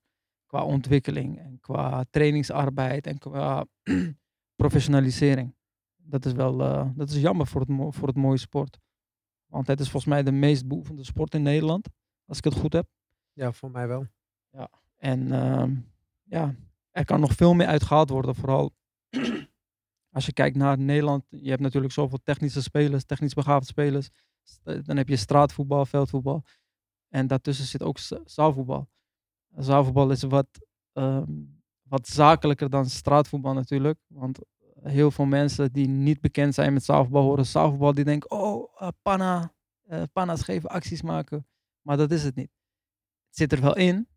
[0.47, 3.67] Qua ontwikkeling en qua trainingsarbeid en qua
[4.63, 5.55] professionalisering.
[5.97, 6.57] Dat is wel
[6.95, 8.79] dat is jammer voor het, voor het mooie sport.
[9.47, 11.89] Want het is volgens mij de meest beoefende sport in Nederland.
[12.25, 12.89] als ik het goed heb.
[13.33, 14.07] Ja, voor mij wel.
[14.97, 15.75] En ehm,
[16.23, 16.55] ja,
[16.91, 18.35] er kan nog veel meer uitgehaald worden.
[18.35, 18.71] Vooral
[20.17, 21.25] als je kijkt naar Nederland.
[21.29, 24.09] Je hebt natuurlijk zoveel technische spelers, technisch begaafde spelers.
[24.63, 26.43] Dan heb je straatvoetbal, veldvoetbal.
[27.09, 28.89] En daartussen zit ook za- zaalvoetbal.
[29.57, 30.49] Zaalvoetbal is wat,
[30.93, 31.33] ehm,
[31.83, 33.99] wat zakelijker dan straatvoetbal natuurlijk.
[34.07, 34.39] Want
[34.83, 37.95] heel veel mensen die niet bekend zijn met zaalvoetbal horen zaalvoetbal.
[37.95, 41.47] Die denken, oh, eh, panna, eh, panna's geven, acties maken.
[41.83, 42.51] Maar dat is het niet.
[43.27, 44.09] Het zit er wel in.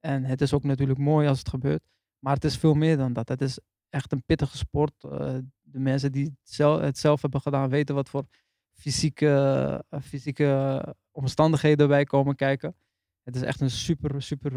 [0.00, 1.82] En het is ook natuurlijk mooi als het gebeurt.
[2.18, 3.28] Maar het is veel meer dan dat.
[3.28, 5.04] Het is echt een pittige sport.
[5.04, 8.26] Eh, de mensen die het zelf, hebben gedaan weten wat voor
[8.72, 12.76] fysieke, fysieke omstandigheden bij komen kijken.
[13.22, 14.52] Het is echt een super, super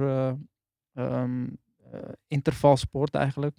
[1.84, 3.58] eh, intervalsport eigenlijk.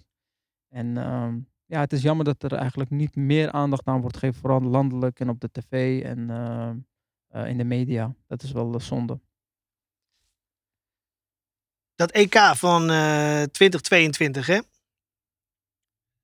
[0.69, 4.41] En ehm, ja, het is jammer dat er eigenlijk niet meer aandacht aan wordt gegeven,
[4.41, 6.69] vooral landelijk en op de tv en eh,
[7.27, 8.15] eh, in de media.
[8.27, 9.19] Dat is wel eh, zonde.
[11.95, 12.81] Dat EK van
[13.51, 14.59] 2022, hè?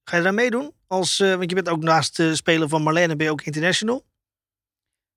[0.04, 0.73] Ga je daar meedoen?
[0.88, 4.06] Als, want je bent ook naast de speler van Marlene, ben je ook international?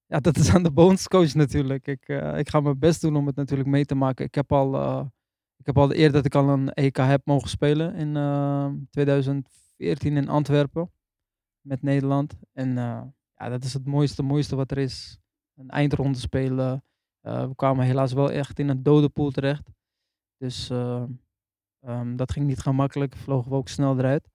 [0.06, 1.87] Ja, dat is aan de bondscoach natuurlijk.
[1.87, 4.24] Ik, ik ga mijn best doen om het natuurlijk mee te maken.
[4.24, 5.00] Ik heb al,
[5.56, 8.12] ik heb al de eer dat ik al een EK heb mogen spelen in
[8.90, 10.90] 2004 14 in Antwerpen
[11.60, 12.34] met Nederland.
[12.52, 13.02] En eh,
[13.37, 15.18] ja, dat is het mooiste, mooiste wat er is.
[15.54, 16.84] Een eindronde spelen.
[17.20, 19.70] Eh, we kwamen helaas wel echt in een dode pool terecht.
[20.37, 21.04] Dus eh,
[21.80, 23.16] ehm, dat ging niet gemakkelijk.
[23.16, 24.28] Vlogen we ook snel eruit.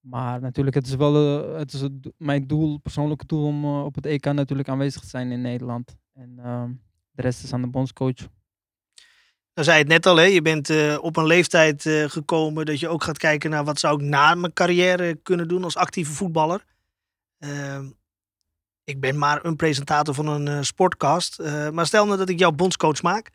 [0.00, 1.14] Maar natuurlijk, het is wel
[1.54, 5.40] het is mijn doel, persoonlijke doel om op het EK natuurlijk aanwezig te zijn in
[5.40, 5.96] Nederland.
[6.12, 6.72] En ehm,
[7.10, 8.28] de rest is aan de bondscoach
[9.56, 10.24] dan zei het net al, hè?
[10.24, 13.78] je bent eh, op een leeftijd eh, gekomen dat je ook gaat kijken naar wat
[13.78, 16.64] zou ik na mijn carrière kunnen doen als actieve voetballer.
[17.38, 17.90] Ehm,
[18.84, 21.38] ik ben maar een presentator van een eh, sportcast.
[21.72, 23.30] maar stel nou dat ik jou bondscoach maak.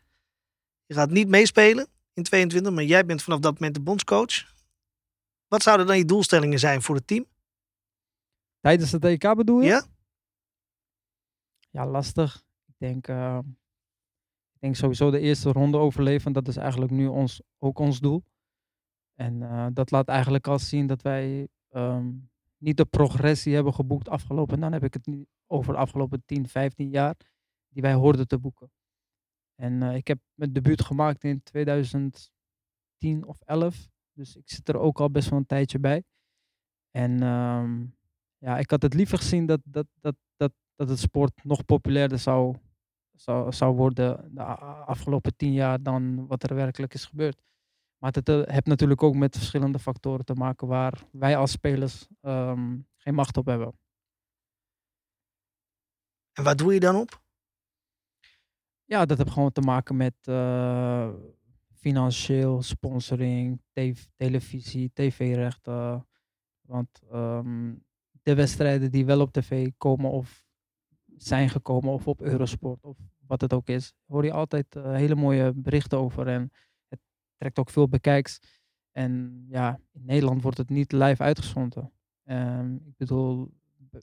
[0.86, 4.54] Je gaat niet meespelen in 22, maar jij bent vanaf dat moment de bondscoach.
[5.48, 7.26] Wat zouden dan je doelstellingen zijn voor het team?
[8.60, 9.68] Tijdens het EK bedoel je?
[9.68, 9.84] Ja?
[11.70, 12.42] Ja, lastig.
[12.66, 13.61] Ik denk, eh, ik
[14.62, 16.32] denk sowieso de eerste ronde overleven.
[16.32, 18.22] Dat is eigenlijk nu ons, ook ons doel.
[19.14, 22.10] En eh, dat laat eigenlijk al zien dat wij ehm,
[22.56, 24.54] niet de progressie hebben geboekt afgelopen.
[24.54, 27.16] En dan heb ik het niet over de afgelopen 10, 15 jaar
[27.68, 28.70] die wij hoorden te boeken.
[29.54, 32.30] En eh, ik heb mijn debuut gemaakt in 2010
[33.24, 33.88] of 11.
[34.12, 36.04] Dus ik zit er ook al best wel een tijdje bij.
[36.90, 37.86] En ehm,
[38.38, 42.18] ja, ik had het liever gezien dat, dat, dat, dat, dat het sport nog populairder
[42.18, 42.56] zou,
[43.14, 47.42] zou, zou worden de afgelopen tien jaar dan wat er werkelijk is gebeurd.
[47.98, 52.06] Maar het eh, heeft natuurlijk ook met verschillende factoren te maken waar wij als spelers
[52.20, 53.78] ehm, geen macht op hebben.
[56.32, 57.22] En waar doe je dan op?
[58.84, 61.08] Ja, dat heeft gewoon te maken met eh,
[61.74, 66.06] financieel, sponsoring, tv televisie, tv-rechten.
[66.60, 67.74] Want ehm,
[68.22, 70.44] de wedstrijden die wel op tv komen of
[71.24, 75.14] zijn gekomen of op Eurosport of wat het ook is, hoor je altijd eh, hele
[75.14, 76.50] mooie berichten over en
[76.88, 76.98] het
[77.36, 78.38] trekt ook veel bekijks.
[78.92, 81.92] En ja, in Nederland wordt het niet live uitgezonden.
[82.24, 84.02] Ehm, ik bedoel, be-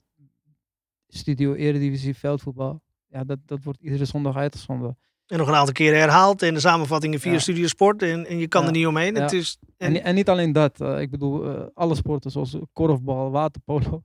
[1.08, 4.98] Studio Eredivisie veldvoetbal, ja, dat, dat wordt iedere zondag uitgezonden.
[5.26, 7.38] En nog een aantal keren herhaald en de samenvattingen via Ja.
[7.38, 8.02] Studio Sport.
[8.02, 8.66] En, en je kan Ja.
[8.66, 9.14] er niet omheen.
[9.14, 9.20] Ja.
[9.22, 10.80] Het is, En, en niet alleen dat.
[10.80, 14.02] eh, ik bedoel, eh, alle sporten zoals korfbal, waterpolo.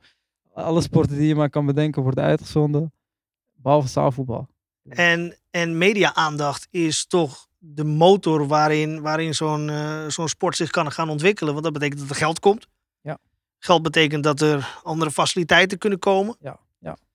[0.53, 2.93] Alle sporten die je maar kan bedenken worden uitgezonden.
[3.65, 4.47] Behalve zaalvoetbal.
[4.89, 10.91] En, en media-aandacht is toch de motor waarin, waarin zo'n eh, zo'n sport zich kan
[10.91, 11.53] gaan ontwikkelen.
[11.53, 12.67] Want dat betekent dat er geld komt.
[13.01, 13.17] Ja.
[13.57, 16.35] Geld betekent dat er andere faciliteiten kunnen komen.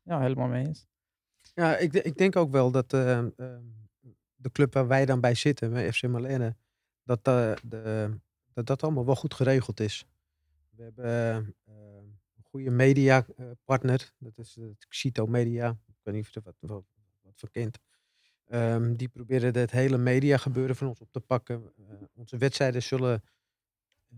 [0.04, 0.86] Ja, helemaal mee eens.
[1.54, 3.30] Ja, ik, ik denk ook wel dat eh, ehm,
[4.36, 6.56] de club waar wij dan bij zitten, bij FC Marlene,
[7.04, 8.10] dat, eh, de,
[8.52, 10.04] dat dat allemaal wel goed geregeld is.
[10.70, 11.74] We hebben eh,
[12.36, 15.76] een goede mediapartner, dat is het Xito Media.
[16.02, 16.84] Weet niet of wat,
[17.34, 17.78] van kent.
[18.50, 21.72] Ehm, die proberen het hele media gebeuren van ons op te pakken.
[21.76, 23.22] Eh, onze wedstrijden zullen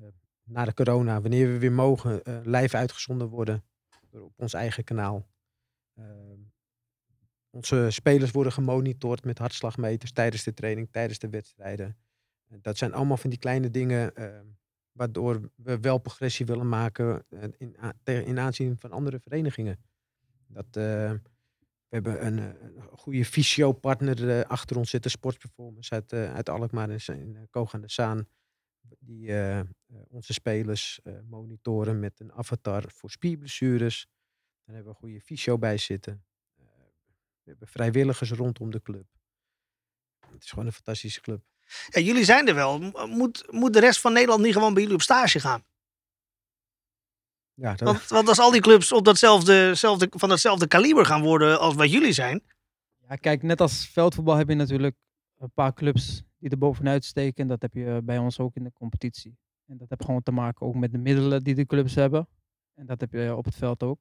[0.00, 0.06] eh,
[0.44, 3.64] na de corona, wanneer we weer mogen, eh, live uitgezonden worden
[4.10, 5.26] op ons eigen kanaal.
[5.94, 6.38] Ehm,
[7.50, 11.96] onze spelers worden gemonitord met hartslagmeters tijdens de training, tijdens de wedstrijden.
[12.48, 14.46] En Dat zijn allemaal van die kleine dingen ehm,
[14.92, 17.24] waardoor we wel progressie willen maken
[17.58, 19.78] in, in aanzien van andere verenigingen.
[20.46, 20.76] Dat,
[21.92, 22.44] we hebben een, eh,
[22.90, 28.28] een goede fysio-partner eh, achter ons zitten, Sportperformance uit, eh, uit Alkmaar in aan de.
[28.98, 29.32] Die
[30.08, 34.06] onze spelers monitoren met een avatar voor spierblessures.
[34.64, 36.24] Daar hebben we een goede fysio bij zitten.
[37.42, 39.06] We hebben vrijwilligers rondom de club.
[40.32, 41.42] het is gewoon een fantastische club.
[41.88, 42.78] Ja, jullie zijn er wel.
[43.06, 45.64] Moet, moet de rest van Nederland niet gewoon bij jullie op stage gaan?
[47.62, 51.22] Ja, dat, Want, want als al die clubs op datzelfde, zelfde, van datzelfde kaliber gaan
[51.22, 52.42] worden als wat jullie zijn.
[53.08, 54.96] Ja, kijk, net als veldvoetbal heb je natuurlijk
[55.38, 57.46] een paar clubs die er bovenuit steken.
[57.46, 59.36] Dat heb je bij ons ook in de competitie.
[59.66, 62.28] En dat heeft gewoon te maken ook met de middelen die de clubs hebben.
[62.74, 63.98] En dat heb je op het veld ook.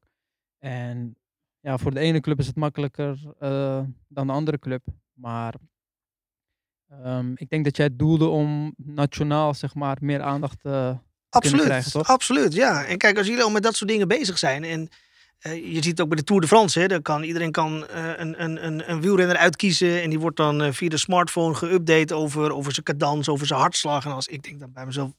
[0.58, 1.16] En
[1.60, 4.84] ja, voor de ene club is het makkelijker eh, dan de andere club.
[5.14, 5.56] Maar
[6.88, 10.98] ehm, ik denk dat jij het doelde om nationaal, zeg maar, meer aandacht eh,
[11.32, 12.08] Absoluut, krijgen, toch?
[12.08, 12.86] absoluut, ja.
[12.86, 14.90] En kijk, als jullie al met dat soort dingen bezig zijn en
[15.40, 17.88] eh, je ziet het ook bij de Tour de France, hè, dan kan, iedereen kan
[17.88, 21.56] eh, een, een, een, een wielrenner uitkiezen en die wordt dan eh, via de smartphone
[21.56, 24.06] geüpdate over, over zijn cadans, over zijn hartslag.
[24.06, 25.12] En als ik denk dan bij mezelf,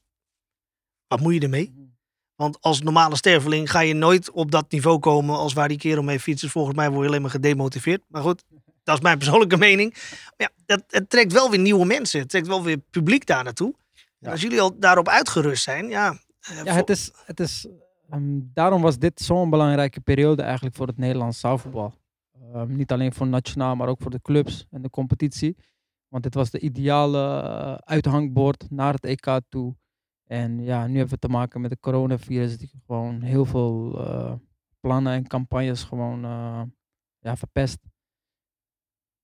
[1.07, 1.91] wat moet je ermee?
[2.35, 6.03] Want als normale sterveling ga je nooit op dat niveau komen als waar die kerel
[6.03, 6.43] mee fietst.
[6.43, 8.03] Dus volgens mij word je alleen maar gedemotiveerd.
[8.09, 8.43] Maar goed,
[8.85, 9.91] dat is mijn persoonlijke mening.
[9.93, 12.21] Maar ja, het, het trekt wel weer nieuwe mensen.
[12.21, 13.75] Het trekt wel weer publiek daar naartoe.
[14.23, 14.31] Ja.
[14.31, 16.19] als jullie al daarop uitgerust zijn, ja.
[16.41, 17.67] eh, Ja, het is, het is,
[18.11, 21.95] ehm, daarom was dit zo'n belangrijke periode eigenlijk voor het Nederlands zaalvoetbal.
[22.53, 25.57] Ehm, niet alleen voor nationaal, maar ook voor de clubs en de competitie.
[26.09, 29.77] Want dit was de ideale eh, uithangbord naar het EK toe.
[30.27, 34.33] En ja, nu hebben we te maken met de coronavirus die gewoon heel veel eh,
[34.81, 36.21] plannen en campagnes gewoon
[37.19, 37.79] ja, verpest.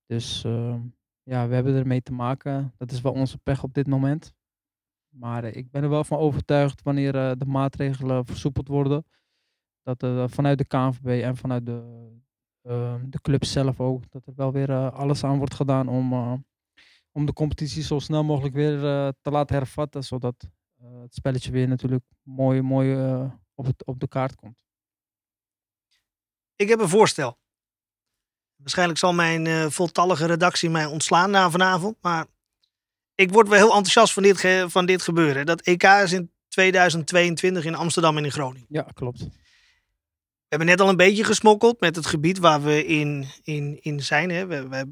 [0.06, 0.80] Dus ehm,
[1.22, 2.72] ja, we hebben ermee te maken.
[2.76, 4.36] Dat is wel onze pech op dit moment.
[5.18, 9.04] Maar eh, ik ben er wel van overtuigd wanneer eh, de maatregelen versoepeld worden.
[9.82, 12.08] Dat er vanuit de KNVB en vanuit de,
[12.62, 14.10] ehm, de club zelf ook.
[14.10, 16.32] Dat er wel weer eh, alles aan wordt gedaan om, eh,
[17.12, 20.04] om de competitie zo snel mogelijk weer eh, te laten hervatten.
[20.04, 20.48] Zodat
[20.80, 24.56] eh, het spelletje weer natuurlijk mooi, mooi eh, op, het, op de kaart komt.
[26.56, 27.38] Ik heb een voorstel.
[28.56, 31.96] Waarschijnlijk zal mijn eh, voltallige redactie mij ontslaan na vanavond.
[32.00, 32.26] Maar
[33.18, 35.46] ik word wel heel enthousiast van dit, ge- van dit gebeuren.
[35.46, 38.66] Dat EK is in 2022 in Amsterdam en in Groningen.
[38.68, 39.18] Ja, klopt.
[39.18, 39.26] We
[40.48, 44.30] hebben net al een beetje gesmokkeld met het gebied waar we in, in, in zijn.
[44.30, 44.46] Hè.
[44.46, 44.84] We, we,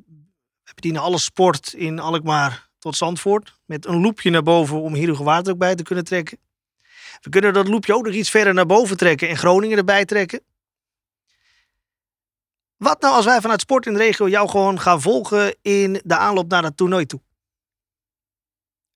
[0.65, 3.53] we bedienen alle sport in Alkmaar tot Zandvoort.
[3.65, 6.39] Met een loopje naar boven om hier Waard ook bij te kunnen trekken.
[7.21, 10.41] We kunnen dat loopje ook nog iets verder naar boven trekken en Groningen erbij trekken.
[12.77, 16.17] Wat nou als wij vanuit Sport in de regio jou gewoon gaan volgen in de
[16.17, 17.21] aanloop naar dat toernooi toe?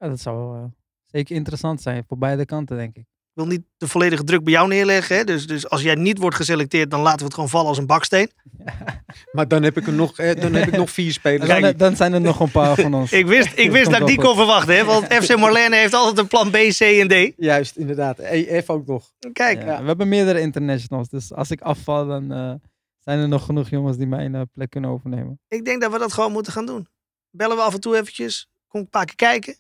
[0.00, 0.64] Ja, dat zou eh,
[1.06, 3.04] zeker interessant zijn voor beide kanten, denk ik.
[3.32, 5.16] Ik wil niet de volledige druk bij jou neerleggen.
[5.16, 5.24] Hè?
[5.24, 7.86] Dus, dus als jij niet wordt geselecteerd, dan laten we het gewoon vallen als een
[7.86, 8.30] baksteen.
[9.32, 11.48] maar dan heb ik er nog, eh, dan heb ik nog vier spelers.
[11.48, 13.12] Dan, Kijk, dan zijn er nog een paar van ons.
[13.20, 14.84] Ik wist, ik wist dat ik die kon verwachten, hè?
[14.84, 17.32] want FC Marlene heeft altijd een plan B, C en D.
[17.36, 18.18] Juist, inderdaad.
[18.18, 19.12] EF ook nog.
[19.32, 22.54] Kijk, Ja, We hebben meerdere internationals, dus als ik afval, dan eh,
[22.98, 25.40] zijn er nog genoeg jongens die mijn eh, plek kunnen overnemen.
[25.48, 26.88] ik denk dat we dat gewoon moeten gaan doen.
[27.30, 29.56] Bellen we af en toe eventjes, kom een paar keer kijken.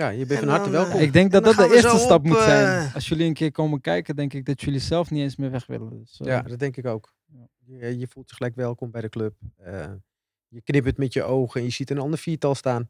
[0.00, 1.00] Ja, je bent En van harte dan, eh, welkom.
[1.06, 2.86] Ik denk dat dat de eerste stap op, moet zijn.
[2.88, 5.50] eh, Als jullie een keer komen kijken, denk ik dat jullie zelf niet eens meer
[5.50, 5.98] weg willen.
[5.98, 7.12] Dus, eh, Ja, dat denk ik ook.
[7.64, 9.34] Je, je voelt je gelijk welkom bij de club.
[9.56, 9.90] Eh,
[10.48, 12.88] je knippert met je ogen en je ziet een ander viertal staan.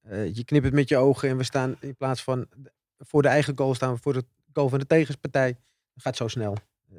[0.00, 2.46] Eh, je knippert met je ogen en we staan in plaats van
[2.98, 5.48] voor de eigen goal staan we voor de goal van de tegenpartij.
[5.94, 6.56] Dat gaat zo snel.
[6.92, 6.96] Eh,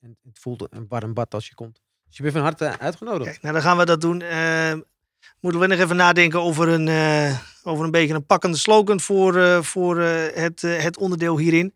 [0.00, 1.80] en het voelt een warm bad als je komt.
[2.08, 3.30] Dus je bent van harte uitgenodigd.
[3.30, 4.20] Kijk, nou dan gaan we dat doen.
[4.20, 4.72] Eh,
[5.40, 9.36] moeten we nog even nadenken over een, eh, over een beetje een pakkende slogan voor,
[9.36, 11.74] eh, voor eh, het, eh, het onderdeel hierin.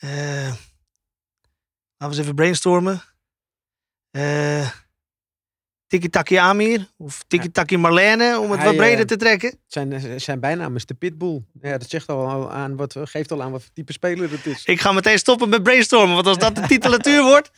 [0.00, 0.58] Laten
[1.98, 3.02] we eens even brainstormen.
[5.86, 9.58] Tiki Taki Amir of Tiki Taki Marlene, om het Hij, wat breder te trekken.
[9.66, 11.42] Zijn, zijn bijnaam is de Pitbull.
[11.60, 14.64] Ja, dat zegt al aan wat, geeft al aan wat type speler het is.
[14.64, 17.50] Ik ga meteen stoppen met brainstormen, want als dat de titulatuur wordt.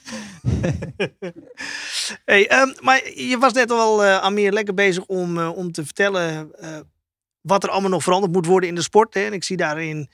[2.24, 6.50] hey, ehm, maar je was net al, Amir, lekker bezig om, om te vertellen
[7.46, 9.14] wat er allemaal nog veranderd moet worden in de sport.
[9.14, 9.20] Hè.
[9.20, 10.10] En ik zie daarin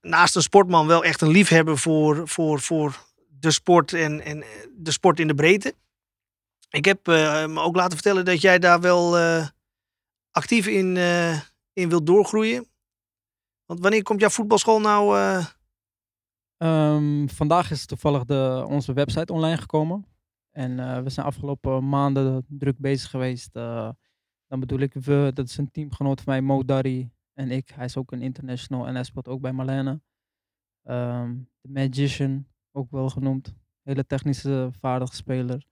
[0.00, 4.48] naast een sportman wel echt een liefhebber voor, voor, voor de sport en, en eh,
[4.76, 5.74] de sport in de breedte.
[6.70, 9.46] Ik heb eh, me ook laten vertellen dat jij daar wel eh,
[10.30, 10.96] actief in,
[11.72, 12.66] in wilt doorgroeien.
[13.66, 15.18] Want wanneer komt jouw voetbalschool nou...
[15.18, 15.46] eh,
[16.56, 20.06] Ehm, vandaag is toevallig de, onze website online gekomen.
[20.50, 23.52] En we zijn afgelopen maanden druk bezig geweest.
[24.52, 27.68] Dan bedoel ik we, dat is een teamgenoot van mij, Mo Dari en ik.
[27.68, 30.00] Hij is ook een international en hij speelt ook bij Marlene.
[30.82, 33.54] Ehm, De Magician, ook wel genoemd.
[33.82, 35.66] Hele technische, vaardige speler.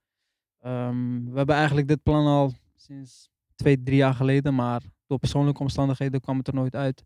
[0.59, 4.55] Ehm, we hebben eigenlijk dit plan al sinds twee, drie jaar geleden.
[4.55, 7.05] Maar door persoonlijke omstandigheden kwam het er nooit uit.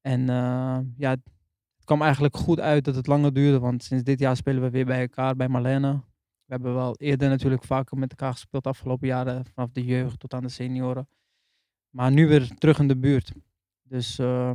[0.00, 4.18] En eh, ja, het kwam eigenlijk goed uit dat het langer duurde, want sinds dit
[4.18, 6.00] jaar spelen we weer bij elkaar bij Marlene.
[6.50, 10.18] We hebben wel eerder natuurlijk vaker met elkaar gespeeld de afgelopen jaren, vanaf de jeugd
[10.18, 11.08] tot aan de senioren.
[11.90, 13.32] maar nu weer terug in de buurt.
[13.82, 14.52] Dus eh,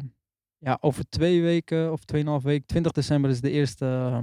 [0.57, 4.21] ja, over twee weken of tweeënhalf weken, 20 december is, de eerste,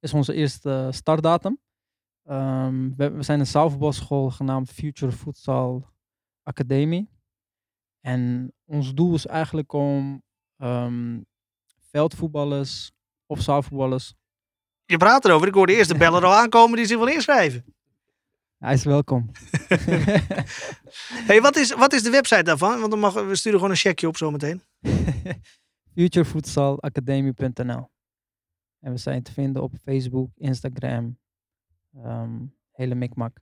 [0.00, 1.58] is onze eerste startdatum.
[2.22, 5.88] Ehm, we, zijn een zaalvoetbalschool genaamd Future Futsal
[6.42, 7.08] Academie.
[8.00, 10.22] En ons doel is eigenlijk om
[10.56, 11.20] ehm,
[11.78, 12.92] veldvoetballers
[13.26, 14.14] of zaalvoetballers.
[14.86, 15.48] Je praat erover.
[15.48, 17.64] Ik hoorde eerst de beller al aankomen die zich wil inschrijven.
[18.58, 19.30] Hij is welkom.
[21.26, 22.78] Hey, wat, is, wat is de website daarvan?
[22.78, 24.62] Want dan mag, we sturen gewoon een checkje op zometeen.
[25.94, 27.90] Futurevoetsalacademie.nl
[28.80, 31.18] En we zijn te vinden op Facebook, Instagram,
[31.94, 33.38] ehm, hele mikmak.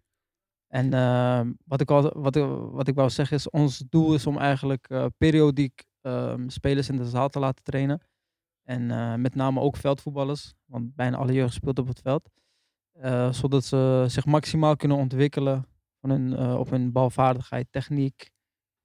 [0.68, 2.35] En ehm, wat, ik al, wat,
[2.72, 6.96] wat ik wou zeggen is, ons doel is om eigenlijk eh, periodiek ehm, spelers in
[6.96, 8.02] de zaal te laten trainen.
[8.64, 12.31] En eh, met name ook veldvoetballers, want bijna alle jeugd speelt op het veld.
[12.92, 15.66] Eh, zodat ze zich maximaal kunnen ontwikkelen
[16.00, 18.31] van eh, op hun balvaardigheid, techniek,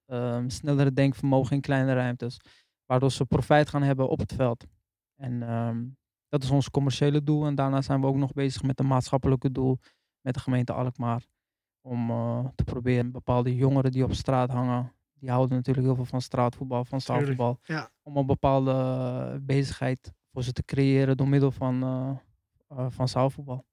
[0.06, 2.40] ehm, snellere denkvermogen in kleine ruimtes.
[2.86, 4.66] Waardoor ze profijt gaan hebben op het veld.
[5.16, 5.84] En ehm,
[6.28, 7.46] dat is ons commerciële doel.
[7.46, 9.78] En daarna zijn we ook nog bezig met een maatschappelijke doel
[10.20, 11.26] met de gemeente Alkmaar.
[11.80, 12.06] Om
[12.54, 14.92] te proberen bepaalde jongeren die op straat hangen.
[15.20, 17.58] Die houden natuurlijk heel veel van straatvoetbal, van zaalvoetbal.
[17.62, 17.90] ja.
[18.02, 22.16] Om een bepaalde eh, bezigheid voor ze te creëren door middel van, eh,
[22.78, 23.64] eh, van zaalvoetbal.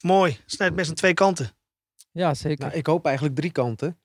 [0.00, 0.38] Mooi.
[0.46, 1.50] Snijdt best aan twee kanten.
[2.10, 2.64] Ja, zeker.
[2.64, 3.98] Nou, ik hoop eigenlijk drie kanten.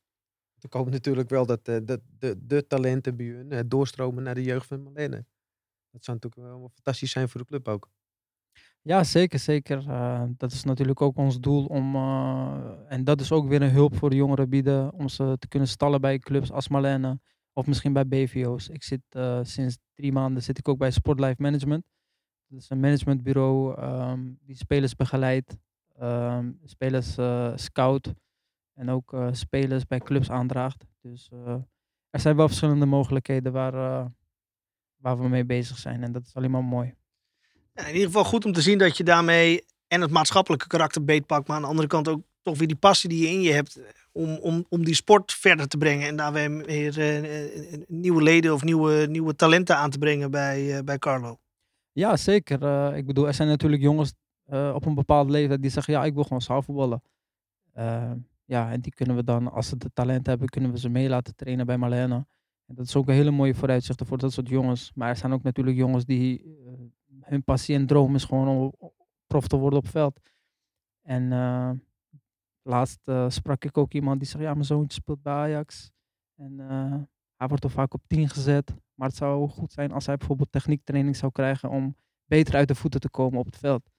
[0.62, 4.36] Ik hoop natuurlijk wel dat, eh, dat de, de talenten bij hun eh, doorstromen naar
[4.36, 5.26] de jeugd van Marlene.
[5.92, 7.90] Dat zou natuurlijk wel fantastisch zijn voor de club ook.
[8.90, 9.90] Ja, zeker, zeker.
[9.90, 13.72] Eh, dat is natuurlijk ook ons doel om, eh, en dat is ook weer een
[13.72, 17.20] hulp voor de jongeren bieden, om ze te kunnen stallen bij clubs als Marlene
[17.54, 18.68] of misschien bij BVO's.
[18.70, 21.86] Ik zit eh, sinds drie maanden zit ik ook bij Sportlife Management.
[22.48, 25.58] Dat is een managementbureau ehm, die spelers begeleidt,
[25.96, 27.18] ehm, spelers
[27.56, 28.14] scout
[28.74, 30.86] en ook spelers bij clubs aandraagt.
[31.02, 31.32] Dus
[32.10, 34.12] er zijn wel verschillende mogelijkheden waar,
[34.96, 36.99] waar we mee bezig zijn en dat is alleen maar mooi.
[37.88, 41.48] In ieder geval goed om te zien dat je daarmee en het maatschappelijke karakter beetpakt.
[41.48, 43.80] Maar aan de andere kant ook toch weer die passie die je in je hebt
[44.12, 46.08] om, om, om die sport verder te brengen.
[46.08, 50.78] En daar weer, eh, eh, nieuwe leden of nieuwe, nieuwe talenten aan te brengen bij,
[50.78, 51.38] eh, bij Carlo.
[51.92, 52.96] Ja, zeker.
[52.96, 54.14] Ik bedoel, er zijn natuurlijk jongens
[54.74, 57.02] op een bepaalde leeftijd die zeggen, ja, ik wil gewoon zaalvoetballen.
[58.46, 61.10] Ja, en die kunnen we dan, als ze de talent hebben, kunnen we ze mee
[61.10, 62.28] laten trainen bij Marlena.
[62.66, 64.92] En dat is ook een hele mooie vooruitzicht voor dat soort jongens.
[64.96, 66.58] Maar er zijn ook natuurlijk jongens die,
[67.30, 68.92] hun passie en droom is gewoon om
[69.28, 70.20] prof te worden op veld.
[71.02, 71.72] En eh,
[72.62, 75.92] laatst eh, sprak ik ook iemand die zei, ja, mijn zoontje speelt bij Ajax.
[76.36, 77.02] En eh,
[77.36, 78.76] hij wordt er vaak op 10 gezet.
[78.94, 82.76] Maar het zou goed zijn als hij bijvoorbeeld techniektraining zou krijgen om beter uit de
[82.76, 83.90] voeten te komen op het veld.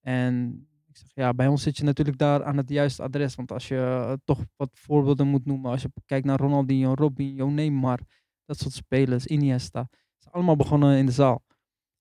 [0.00, 3.34] En ik zeg, ja, bij ons zit je natuurlijk daar aan het juiste adres.
[3.34, 8.00] Want als je toch wat voorbeelden moet noemen, als je kijkt naar Ronaldinho, Robinho, Neymar,
[8.44, 11.44] dat soort spelers, Iniesta, zijn allemaal begonnen in de zaal.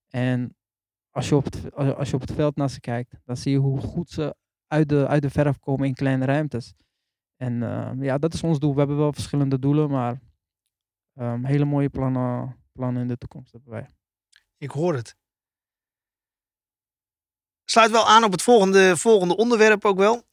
[0.09, 0.55] En
[1.15, 3.57] als je op het, als je- op het veld naar ze kijkt, dan zie je
[3.57, 4.35] hoe goed ze
[4.67, 6.73] uit de, uit de verf komen in kleine ruimtes.
[7.35, 8.73] En eh, ja, dat is ons doel.
[8.73, 10.19] We hebben wel verschillende doelen, maar
[11.13, 13.87] ehm, hele mooie plannen, plannen in de toekomst hebben wij.
[14.57, 15.15] Ik hoor het.
[17.69, 20.23] Sluit wel aan op het volgende, volgende onderwerp ook wel.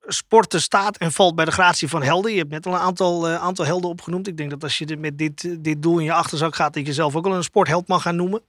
[0.00, 2.32] Sporten staat en valt bij de gratie van helden.
[2.32, 4.26] Je hebt net al een aantal, eh, aantal helden opgenoemd.
[4.26, 6.92] Ik denk dat als je met dit, dit doel in je achterzak gaat, dat je
[6.92, 8.42] zelf ook wel een sportheld mag gaan noemen.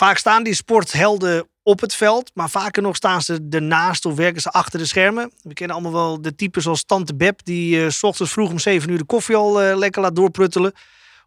[0.00, 4.40] Vaak staan die sporthelden op het veld, maar vaker nog staan ze ernaast of werken
[4.40, 5.32] ze achter de schermen.
[5.42, 8.58] We kennen allemaal wel de types als Tante Beb, die eh, s ochtends vroeg om
[8.58, 10.72] 7 uur de koffie al eh, lekker laat doorpruttelen.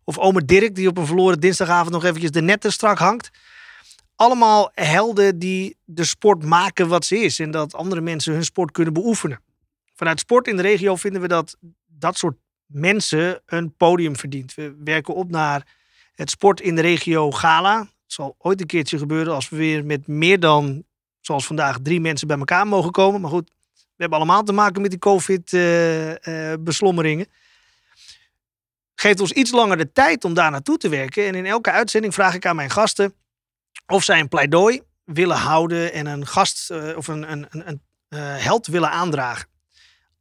[0.04, 3.30] Of ome Dirk, die op een verloren dinsdagavond nog eventjes de netten strak hangt.
[4.16, 7.40] Allemaal helden die de sport maken wat ze is.
[7.40, 9.40] En dat andere mensen hun sport kunnen beoefenen.
[9.96, 11.58] Vanuit sport in de regio vinden we dat
[11.88, 14.54] dat soort mensen een podium verdient.
[14.54, 15.68] We werken op naar
[16.14, 17.88] het Sport in de Regio Gala.
[18.14, 20.84] Zal ooit een keertje gebeuren als we weer met meer dan,
[21.22, 23.22] zoals vandaag, drie mensen bij elkaar mogen komen.
[23.22, 27.28] Maar goed, we hebben allemaal te maken met die COVID-beslommeringen
[29.04, 31.28] geeft ons iets langer de tijd om daar naartoe te werken.
[31.28, 33.14] En in elke uitzending vraag ik aan mijn gasten
[33.88, 37.82] of zij een pleidooi willen houden en een gast eh, of een, een, een, een
[38.08, 39.48] eh, held willen aandragen.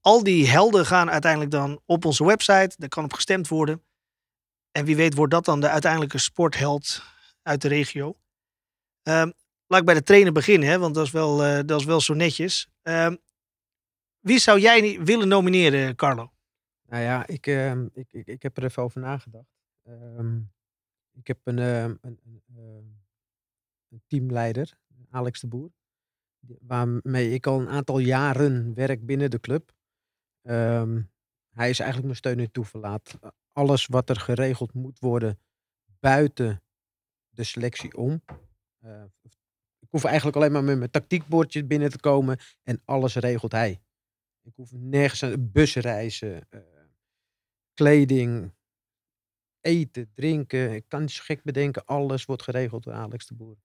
[0.00, 2.74] Al die helden gaan uiteindelijk dan op onze website.
[2.76, 3.82] Daar kan op gestemd worden.
[4.72, 7.02] En wie weet wordt dat dan de uiteindelijke sportheld
[7.42, 8.16] uit de regio.
[9.02, 9.30] Ehm,
[9.66, 12.00] laat ik bij de trainer beginnen, hè, want dat is wel, eh, dat is wel
[12.00, 12.68] zo netjes.
[12.82, 13.16] Ehm,
[14.20, 16.32] wie zou jij willen nomineren, Carlo?
[16.86, 19.50] Nou ja, ik, ehm, ik, ik, ik heb er even over nagedacht.
[21.12, 22.42] Ik heb een, een, een,
[23.88, 24.78] een teamleider,
[25.10, 25.70] Alex de Boer,
[26.60, 29.72] waarmee ik al een aantal jaren werk binnen de club.
[31.52, 33.18] Hij is eigenlijk mijn steun en toeverlaat.
[33.52, 35.38] Alles wat er geregeld moet worden
[36.00, 36.62] buiten
[37.32, 38.22] de selectie om.
[38.84, 39.02] Uh,
[39.78, 43.80] ik hoef eigenlijk alleen maar met mijn tactiekbordje binnen te komen en alles regelt hij.
[44.42, 46.60] Ik hoef nergens aan busreizen, uh,
[47.74, 48.52] kleding,
[49.60, 50.72] eten, drinken.
[50.72, 51.84] Ik kan niet zo gek bedenken.
[51.84, 53.56] Alles wordt geregeld door Alex de Boer.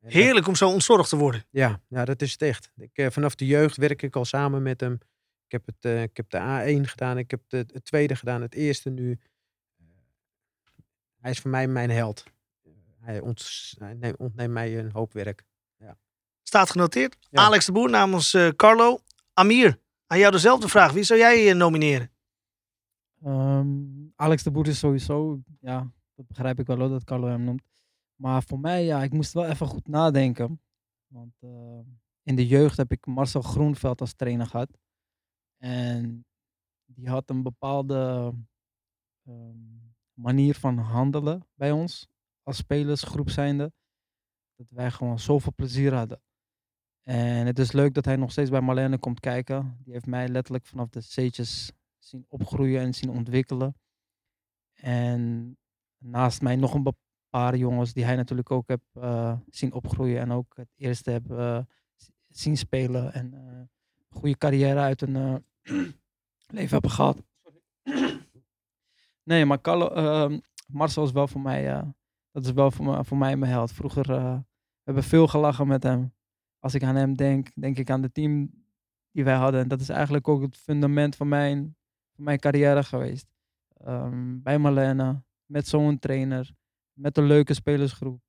[0.00, 1.44] Heerlijk om zo ontzorgd te worden.
[1.50, 2.70] Ja, ja dat is het echt.
[2.76, 4.92] Ik, uh, vanaf de jeugd werk ik al samen met hem.
[5.44, 8.42] Ik heb, het, uh, ik heb de A1 gedaan, ik heb de, het tweede gedaan,
[8.42, 9.18] het eerste nu.
[11.20, 12.24] hij is voor mij mijn held.
[13.04, 15.44] Hij, ont, hij ontneemt mij een hoop werk.
[15.76, 15.98] Ja.
[16.42, 17.16] Staat genoteerd.
[17.20, 17.42] Ja.
[17.42, 18.98] Alex de Boer namens uh, Carlo.
[19.32, 20.92] Amir, aan jou dezelfde vraag.
[20.92, 22.10] Wie zou jij nomineren?
[23.24, 27.44] Um, Alex de Boer is sowieso, ja, dat begrijp ik wel hoor, dat Carlo hem
[27.44, 27.62] noemt.
[28.14, 30.60] Maar voor mij, ja, ik moest wel even goed nadenken.
[31.06, 31.78] Want uh,
[32.22, 34.78] in de jeugd heb ik Marcel Groenveld als trainer gehad.
[35.58, 36.26] En
[36.84, 38.32] die had een bepaalde
[39.28, 42.08] um, manier van handelen bij ons.
[42.44, 43.72] Als spelersgroep zijnde.
[44.56, 46.22] Dat wij gewoon zoveel plezier hadden.
[47.02, 49.76] En het is leuk dat hij nog steeds bij Marlene komt kijken.
[49.82, 53.76] Die heeft mij letterlijk vanaf de C'tjes zien opgroeien en zien ontwikkelen.
[54.74, 55.56] En
[55.98, 56.94] naast mij nog een
[57.30, 61.30] paar jongens die hij natuurlijk ook heb uh, zien opgroeien en ook het eerste heb
[61.30, 61.58] uh,
[62.28, 63.68] zien spelen en uh, een
[64.08, 65.44] goede carrière uit een
[66.56, 67.22] leven hebben gehad.
[69.22, 71.94] nee, maar Carlo, ehm, Marcel is wel voor mij,
[72.34, 73.72] dat is wel voor, voor mij mijn held.
[73.72, 74.42] Vroeger we
[74.82, 76.14] hebben we veel gelachen met hem.
[76.58, 78.50] Als ik aan hem denk, denk ik aan het team
[79.10, 79.60] die wij hadden.
[79.60, 81.76] En dat is eigenlijk ook het fundament van mijn,
[82.14, 83.26] van mijn carrière geweest.
[83.86, 86.54] Um, bij Marlene, met zo'n trainer,
[86.92, 88.20] met een leuke spelersgroep.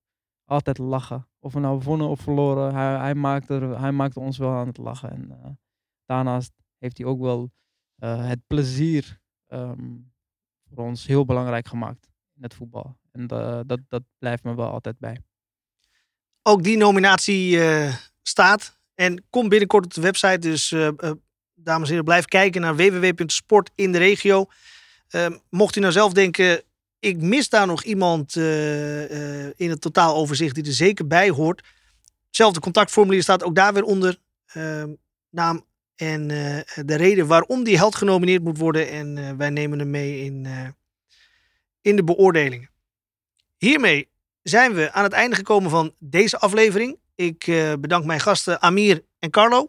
[0.45, 1.28] Altijd lachen.
[1.39, 4.78] Of we nou wonnen of verloren, hij, hij, maakte, hij maakte ons wel aan het
[4.78, 5.10] lachen.
[5.10, 5.51] En uh,
[6.06, 7.51] daarnaast heeft hij ook wel
[8.03, 10.14] uh, het plezier um,
[10.64, 12.97] voor ons heel belangrijk gemaakt in het voetbal.
[13.16, 13.28] En
[13.68, 15.22] dat, dat blijft me wel altijd bij.
[16.41, 17.59] Ook die nominatie
[18.22, 20.38] staat en komt binnenkort op de website.
[20.38, 20.70] Dus
[21.53, 24.45] dames en heren, blijf kijken naar www.sport in de regio.
[25.09, 26.61] Uh, mocht u nou zelf denken,
[26.99, 28.36] ik mis daar nog iemand
[29.55, 31.63] in het totaaloverzicht die er zeker bij hoort.
[32.28, 34.18] Hetzelfde contactformulier staat ook daar weer onder.
[34.45, 34.93] Ehm,
[35.30, 36.28] naam en
[36.86, 38.89] de reden waarom die held genomineerd moet worden.
[38.89, 40.47] En wij nemen hem mee in,
[41.82, 42.70] in de beoordelingen.
[43.58, 44.10] Hiermee
[44.41, 46.97] zijn we aan het einde gekomen van deze aflevering.
[47.16, 47.45] Ik
[47.80, 49.68] bedank mijn gasten Amir en Carlo.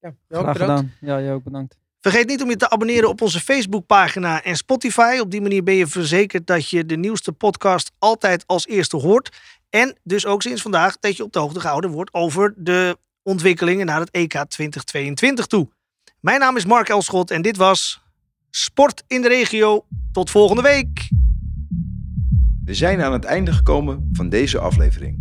[0.00, 0.94] Ja, Graag gedaan.
[1.00, 1.78] Ja, jij ook bedankt.
[2.00, 5.18] Vergeet niet om je te abonneren op onze Facebookpagina en Spotify.
[5.20, 9.38] Op die manier ben je verzekerd dat je de nieuwste podcast altijd als eerste hoort.
[9.70, 13.86] En dus ook sinds vandaag dat je op de hoogte gehouden wordt over de ontwikkelingen
[13.86, 15.68] naar het EK 2022 toe.
[16.20, 18.02] Mijn naam is Mark Elschot en dit was
[18.50, 19.84] Sport in de Regio.
[20.12, 21.08] Tot volgende week.
[22.70, 25.18] We zijn aan het einde gekomen van deze aflevering.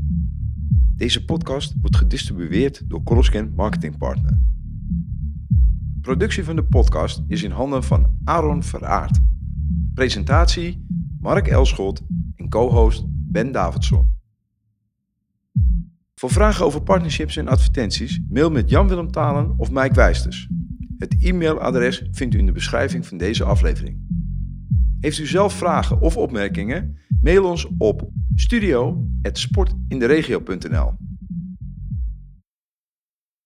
[0.96, 4.40] Deze podcast wordt gedistribueerd door Coloscan Marketing Partner.
[6.02, 9.20] Productie van de podcast is in handen van Aaron Veraard.
[9.94, 10.86] Presentatie
[11.20, 12.02] Mark Elschot
[12.36, 14.14] en co-host Ben Davidson.
[16.16, 20.50] Voor vragen over partnerships en advertenties mail met Jan-Willem Talen of Mike Wijsters.
[20.98, 24.08] Het e-mailadres vindt u in de beschrijving van deze aflevering.
[25.00, 26.98] Heeft u zelf vragen of opmerkingen?
[27.22, 31.09] Mail ons op studio.sportinderegio.nl